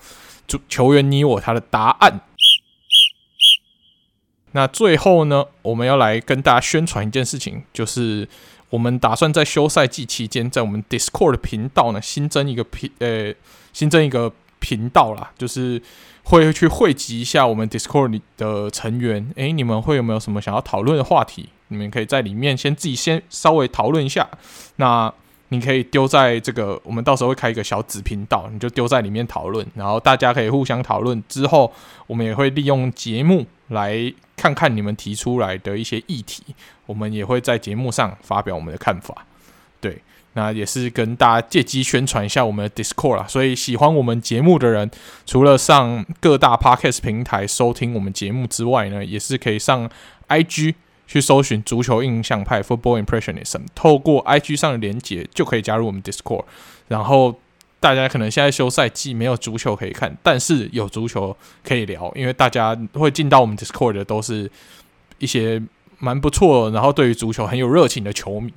[0.46, 2.22] 主球员你我他的答案。
[4.52, 8.26] 那最后呢，我们要来跟大家宣传一件事情，就是
[8.70, 13.34] 我们打算在休赛季期间，在我们 Discord 频道呢新增一个频呃
[13.74, 15.80] 新增一个频道啦，就是
[16.24, 19.30] 会去汇集一下我们 Discord 里的成员。
[19.36, 21.48] 诶，你们会有没有什么想要讨论的话题？
[21.68, 24.26] 你们可以在里面先自己先稍微讨论一下。
[24.76, 25.12] 那
[25.50, 31.22] 你可以丢在这个，我们到时候会开一个小子频道，你就丢在里面讨论，然后大家可以互相讨论。
[31.28, 31.72] 之后
[32.06, 36.42] 我们也会利用节目来看看你们提出来的一些议题，
[36.84, 39.24] 我们也会在节目上发表我们的看法。
[39.80, 40.02] 对，
[40.34, 43.26] 那也是跟大家借机宣传一下我们的 Discord 啦。
[43.28, 44.90] 所以喜欢我们节目的人，
[45.26, 49.90] 除了上各大 Podcast 平台收听我们节目之外呢，也是可以上
[50.28, 50.74] IG。
[51.10, 56.44] 去搜寻足球印象派 （Football Impressionism），透过 IG 上的连接就可以加入我们 Discord。
[56.88, 57.34] 然后
[57.80, 64.50] 大家可能现在休赛季没有足球可以看，但是有足球可以聊，因为大家会进到我们 Discord 的都是
[65.16, 65.62] 一些
[65.98, 68.52] 蛮不错，然后对于足球很有热情的球迷。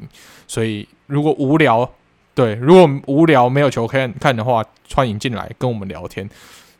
[0.48, 1.90] 所以如果无聊，
[2.34, 4.64] 对，如果无聊没有球看看的话，
[4.94, 6.30] 欢迎进来跟我们聊天。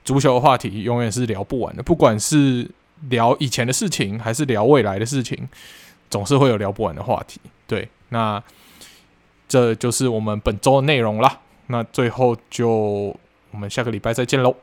[0.04, 2.70] 足球的话题永远是聊不完的，不管是。
[3.10, 5.50] 聊以前的事情，还是聊未来的事情，
[6.08, 7.42] 总是会有聊不完的话题。
[7.66, 8.40] 对，那
[9.48, 11.40] 这就是我们本周的内容啦。
[11.66, 12.70] 那最后就
[13.50, 14.56] 我们下个礼拜再见喽，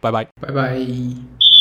[0.00, 1.53] 拜拜，拜拜。